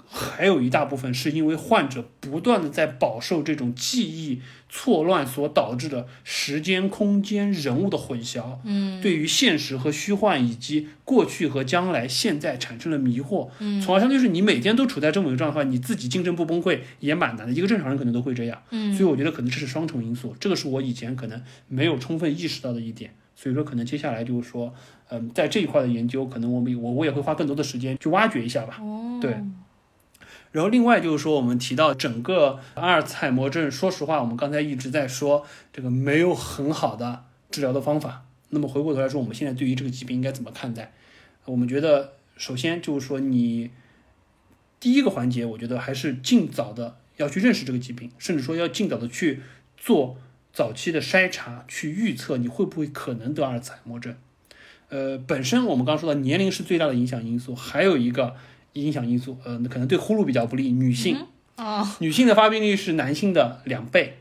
[0.09, 23.13] 还有一大部分是因为患者不断的在饱受这种记忆错乱所导致的时间、空间、人物的混淆，嗯，对于现实和虚幻以及过去和将来、现在产生了迷惑，嗯，从而相当于是你每天都处在这么一个状态的话，你自己精神不崩溃也蛮难的，一个正常人可能都会这样，嗯，所以我觉得可能这是双重因素，这个是我以前可能没有充分意识到的一点。
[23.33, 24.71] 所以说，可能接下来就是说，
[25.09, 28.77] 嗯、在这一块的研究，可能我们我我也会花更多的时间去挖掘一下吧。
[28.79, 29.35] 哦，对。
[30.51, 38.25] 然后另外就是说，我们提到整个阿尔茨海默症，说实话，我们刚才一直在说这个没有很好的治疗的方法。
[38.49, 40.91] 那么回过头来说，我们现在对于这个疾病应该怎么看待？
[41.45, 43.71] 我们觉得，首先就是说，你
[44.79, 49.41] 第一个环节，我觉得还是尽早的要去认识这个疾病，甚至说要尽早的去
[49.77, 50.17] 做
[50.51, 54.13] 早期的筛查，去预测你会不会可能得阿尔茨海默症。
[54.89, 58.35] 呃，本身我们刚刚说到年龄是最大的影响因素，还有一个
[58.73, 61.17] 影响因素，呃，可能对呼噜比较不利，女性，
[61.57, 64.17] 哦，女性的发病率是男性的两倍，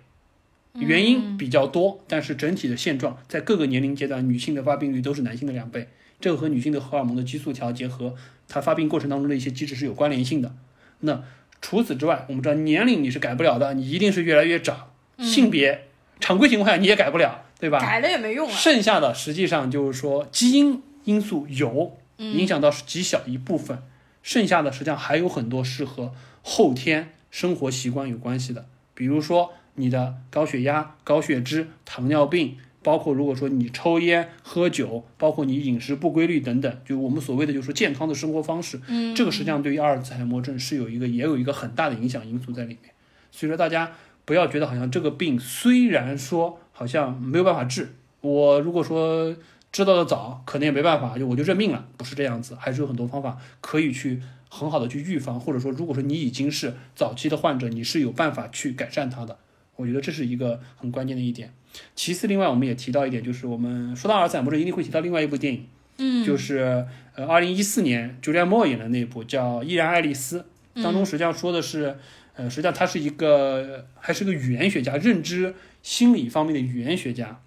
[0.75, 5.89] 原因比较多，但是整体的现状在各个年龄阶段，女性的发病率都是男性的两倍，
[6.21, 8.15] 这个和女性的荷尔蒙的激素调节和
[8.49, 10.55] 它发病过程当中的一些机制是有关联性的。
[11.01, 11.23] 那
[11.61, 15.87] 除此之外，我们知道年龄你是改不了的，你一定是越来越长，性别
[16.19, 17.79] 常规情况下你也改不了，对吧？
[17.79, 18.55] 改了也没用啊。
[18.57, 23.83] 剩下的实际上就是说基因因素有影响到极小一部分，
[24.23, 26.13] 剩下的实际上还有很多是和
[26.43, 42.93] 后天生活习惯有关系的，比如说你的高血压、高血脂、糖尿病，包括如果说你抽烟、喝酒，包括你饮食不规律等等，就我们所谓的就是说健康的生活方式，嗯，这个实际上对于阿尔茨海默症是有一个也有一个很大的影响因素在里面，
[43.31, 43.93] 所以说大家
[44.25, 49.35] 不要觉得好像这个病虽然说好像没有办法治，我如果说
[49.73, 59.39] 知道的早，可能也没办法，就我就认命了，不是这样子，还是有很多方法可以去很好的去预防，或者说如果说你已经是早期的患者，你是有办法去改善它的，
[59.77, 61.53] 我觉得这是一个很关键的一点。
[61.95, 65.67] 其次，另外我们也提到一点，就是我们说到阿尔茨海默症，一定会提到另外一部电影，
[65.99, 70.45] 嗯，就是呃，二零一四年茱莉亚·莫尔演的那部叫《依然爱丽丝》，
[70.83, 71.97] 当中实际上说的是，
[72.35, 77.41] 呃，实际上他是一个还是个语言学家，认知心理方面的语言学家，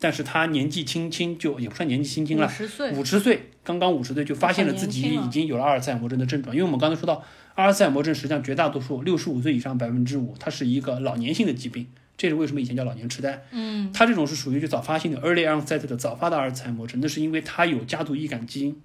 [0.00, 6.56] 但是他年纪轻轻就也不算年纪轻轻了，十岁，五十岁，刚刚五十岁就发现了自己已经有了阿尔茨海默症的症状。
[6.56, 7.22] 因为我们刚才说到，
[7.54, 11.86] 阿尔茨海默症实际上绝大多数六十五岁以上百分之五，它是一个老年性的疾病，
[12.16, 13.44] 这是为什么以前叫老年痴呆。
[13.52, 18.80] 嗯，它这种是属于就早发性的 early onset 的早发的阿尔茨海默症，那是因为它有家族易感基因。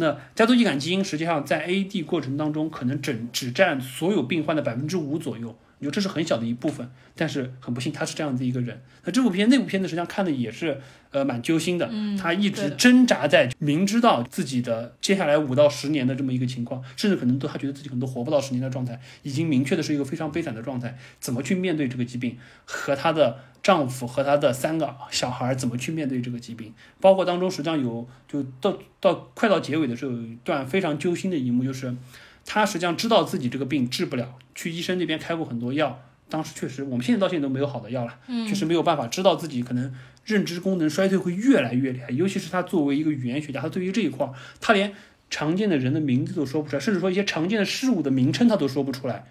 [0.00, 8.80] 那家族易感基因实际上在 AD 过程当中，可能整只占所有病患的百分之五左右，你说这是很小的一部分，但是很不幸他是这样子一个人。
[9.04, 31.94] 那这部片那部片子实际上看的也是呃蛮揪心的，嗯他一直挣扎在明知道自己的接下来五到十年的这么一个情况，甚至可能都他觉得自己可能都活不到十年的状态，已经明确的是一个非常悲惨的状态，怎么去面对这个疾病，和她的丈夫和她的三个小孩怎么去面对这个疾病，包括当中实际上有就到到快到结尾的时候有一段非常揪心的一幕，就是
[32.50, 36.02] 她实际上知道自己这个病治不了，去医生那边开过很多药。
[36.30, 38.18] 当时确实，我们现在到现在都没有好的药了，
[38.48, 39.94] 确实没有办法知道自己可能
[40.24, 42.08] 认知功能衰退会越来越厉害。
[42.10, 44.26] 尤其是他作为一个语言学家，他对于这一块，
[44.62, 44.94] 他连
[45.28, 49.26] 常见的人的名字都说不出来，甚至说一些常见的事物的名称他都说不出来。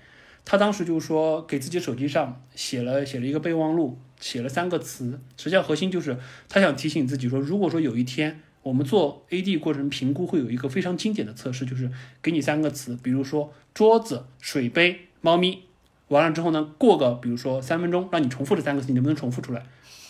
[0.45, 11.89] 他当时就是说，给自己手机上写了写了一个备忘录，写了三个词，实际上核心就是他想提醒自己说，如果说有一天我们做 AD 过程评估，会有一个非常经典的测试，就是
[12.21, 15.63] 给你三个词，比如说桌子、水杯、猫咪。
[16.09, 19.65] 完了之后呢，过个比如说三分钟，让你重复这三个词，你能不能重复出来？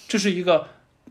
[0.07, 0.67] 这是一个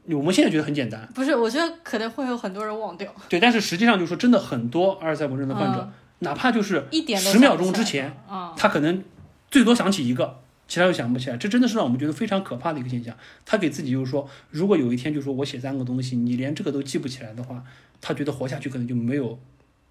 [0.06, 5.88] 我们现在觉得很简单，不是，我觉得可能会有很多人忘掉，对，但是实际上就是说，真的很多阿尔茨海默症的患者，
[6.20, 9.04] 哪怕就是一点十秒钟之前，啊，他可能
[9.50, 13.16] 最多想起一个，其他又想不起来，这真的是让我们觉得非常可怕的一个现象。
[13.44, 17.64] 他给自己就是说，如果有一天就说我写三个东西，你连这个都记不起来的话，
[18.00, 19.38] 他觉得活下去可能就没有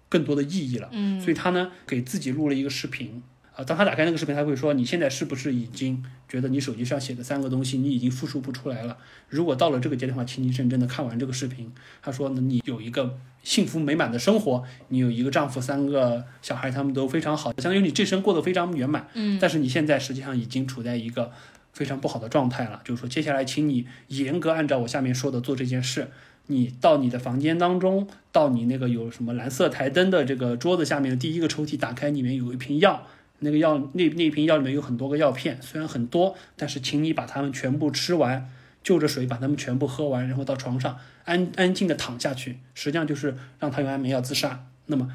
[0.08, 0.88] 更多的意义了。
[0.92, 3.22] 嗯，所以他呢给自己录了一个视频。
[3.56, 8.98] 啊，当他打开那个视频，他会说：“你现在是不是已经觉得你手机上写的三个东西，你已经复述不出来了？
[9.30, 19.08] 如果到了这个阶段的话，请你认真的看完这个视频。”他说：“呢，你有一个幸福美满的生活，你有一个丈夫，三个小孩，他们都非常好，相当于你这生过得非常圆满。
[19.14, 21.32] 嗯，但是你现在实际上已经处在一个
[21.72, 26.10] 非常不好的状态了，就是说，接下来请你严格按照我下面说的做这件事。
[26.48, 33.06] 你到你的房间当中，到你那个有什么蓝色台灯的这个桌子下面的第一个抽屉打开，里面有一瓶药。”
[33.40, 38.50] 那个药，那那瓶药里面有很多个药片，虽然很多，但是请你把它们全部吃完，
[38.82, 44.66] 就着水把它们全部喝完，然后到床上安安静的躺下去，实际上就是让他用安眠药自杀。
[44.86, 45.10] 那么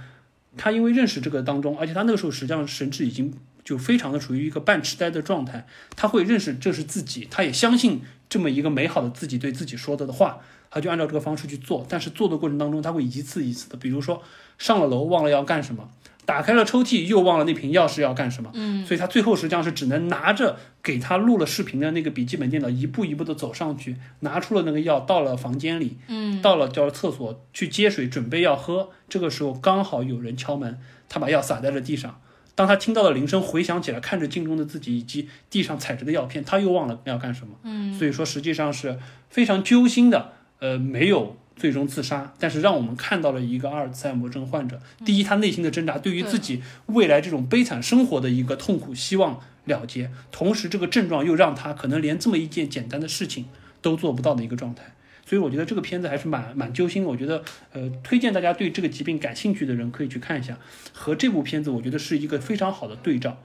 [0.58, 5.66] 他因为认识这个当中，而且他那个时候实际上神智已经就非常的处于一个半痴呆的状态，
[5.96, 11.86] 他会认识这是自己，他也相信这么一个美好的自己对自己说的的话，他就按照这个方式去做。
[11.90, 14.22] 但是做的过程当中，他会一次一次的，比如说
[14.58, 15.90] 上了楼忘了要干什么。
[16.26, 28.90] 打开了抽屉，又忘了那瓶药是要干什么，嗯，所以他最后实际上是只能拿着给他录了视频的那个笔记本电脑，一步一步的走上去，拿出了那个药，到了房间里，嗯，到了叫厕所去接水，准备要喝。
[29.10, 32.22] 这个时候刚好有人敲门，他把药洒在了地上。
[32.54, 37.54] 当他听到了铃声，回想起来，看着镜中的自己以及地上踩着的药片，他又忘了要干什么。
[37.64, 39.00] 嗯，所以说实际上是
[39.30, 53.46] 非常揪心的，呃，没有最终自杀，但是让我们看到了一个阿尔茨海默症患者，第一，他内心的挣扎，对于自己未来这种悲惨生活的一个痛苦，希望了结，同时这个症状又让他可能连这么一件简单的事情
[53.80, 54.96] 都做不到的一个状态。
[55.24, 57.08] 所以我觉得这个片子还是蛮蛮揪心的。
[57.08, 57.44] 我觉得，
[57.74, 60.58] 呃，推荐大家对这个疾病感兴趣的人可以去看一下，
[60.92, 63.38] 和这部片子我觉得是一个非常好的对照。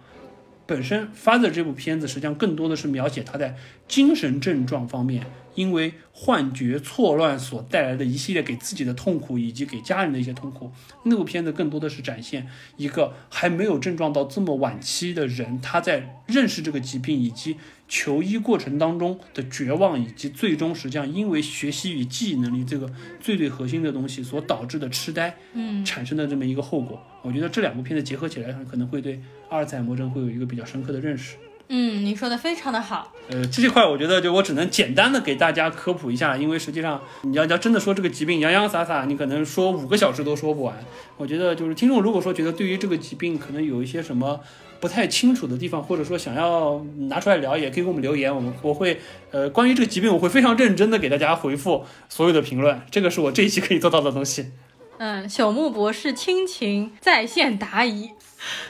[0.66, 3.56] 本身《Father》这部片子实际上更多的是描写他在
[3.86, 10.72] 精神症状方面，因为幻觉错乱所带来的一系列给自己的痛苦，以及给家人的一些痛苦。
[11.04, 17.56] 那部片子更多的是展现一个还没有症状到这么晚期的人，他在认识这个疾病以及
[17.88, 27.00] 求医过程当中的绝望，以及最终实际上因为学习与记忆能力这个最最核心的东西所导致的痴呆，嗯，产生的这么一个后果。
[27.22, 31.36] 我觉得这两部片子结合起来，可能会对阿尔茨海默症会有一个比较深刻的认识。
[31.68, 33.12] 嗯，您说的非常的好。
[33.28, 40.76] 呃，这块我觉得就我只能简单的给大家科普一下，因为实际上你要要真的说这个疾病洋洋洒洒，你可能说五个小时都说不完。
[41.16, 44.38] 我觉得就是听众如果说觉得对于这个疾病可能有一些什么
[44.80, 49.00] 不太清楚的地方，或者说想要拿出来聊，也可以给我们留言，我们我会
[49.30, 54.52] 呃关于这个疾病我会非常认真的给大家回复所有的评论，这个是我这一期可以做到的东西。
[54.98, 58.10] 嗯，朽木博士亲情在线答疑。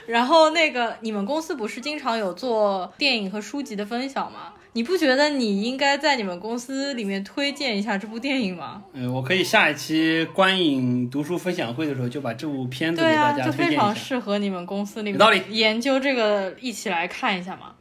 [0.07, 4.53] 然后那个，你们公司不是经常有做电影和书籍的分享吗？
[4.77, 8.83] 你不觉得你应该在你们公司里面推荐一下这部电影吗？
[8.93, 13.95] 嗯，我可以下一期观影读书分享会的时候就把这部片子给大家就非常推荐一下。
[13.95, 17.73] 适合你们公司里有道理面研究这个，一起来看一下嘛。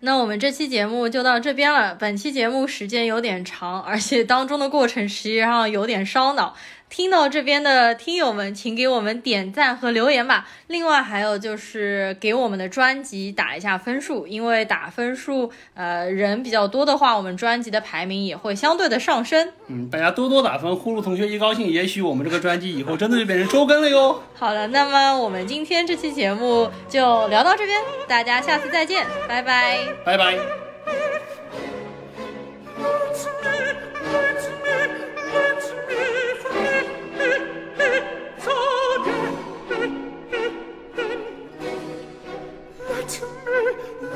[0.00, 1.94] 那我们这期节目就到这边了。
[1.94, 6.54] 本期节目时间有点长，而且当中的过程实际上有点烧脑。
[6.88, 10.46] 听到这边的听友们，请给我们点赞和留言吧。
[10.68, 19.52] 另外还有就是给我们的专辑打一下分数，因为打分数，呃，人比较多的话，我们专辑的排名也会相对的上升。
[19.66, 24.22] 嗯，大家多多打分，呼噜同学一高兴，也许我们这个专辑以后真的就变成周更了哟。
[24.34, 29.78] 好了，那么我们今天这期节目就聊到这边，大家下次再见，拜拜。
[30.04, 30.38] 拜拜。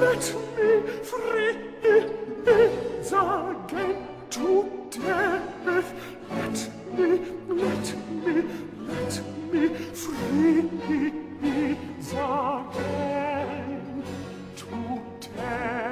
[0.00, 0.68] Let me
[1.04, 1.56] free
[3.02, 3.96] sagen
[4.30, 4.44] to
[4.90, 5.88] death.
[6.30, 6.58] Let
[6.96, 7.08] me,
[7.48, 7.86] let
[8.24, 8.34] me,
[8.88, 9.14] let
[9.52, 9.62] me
[9.92, 10.64] free
[12.00, 13.04] sagen
[14.56, 14.68] to
[15.36, 15.89] death.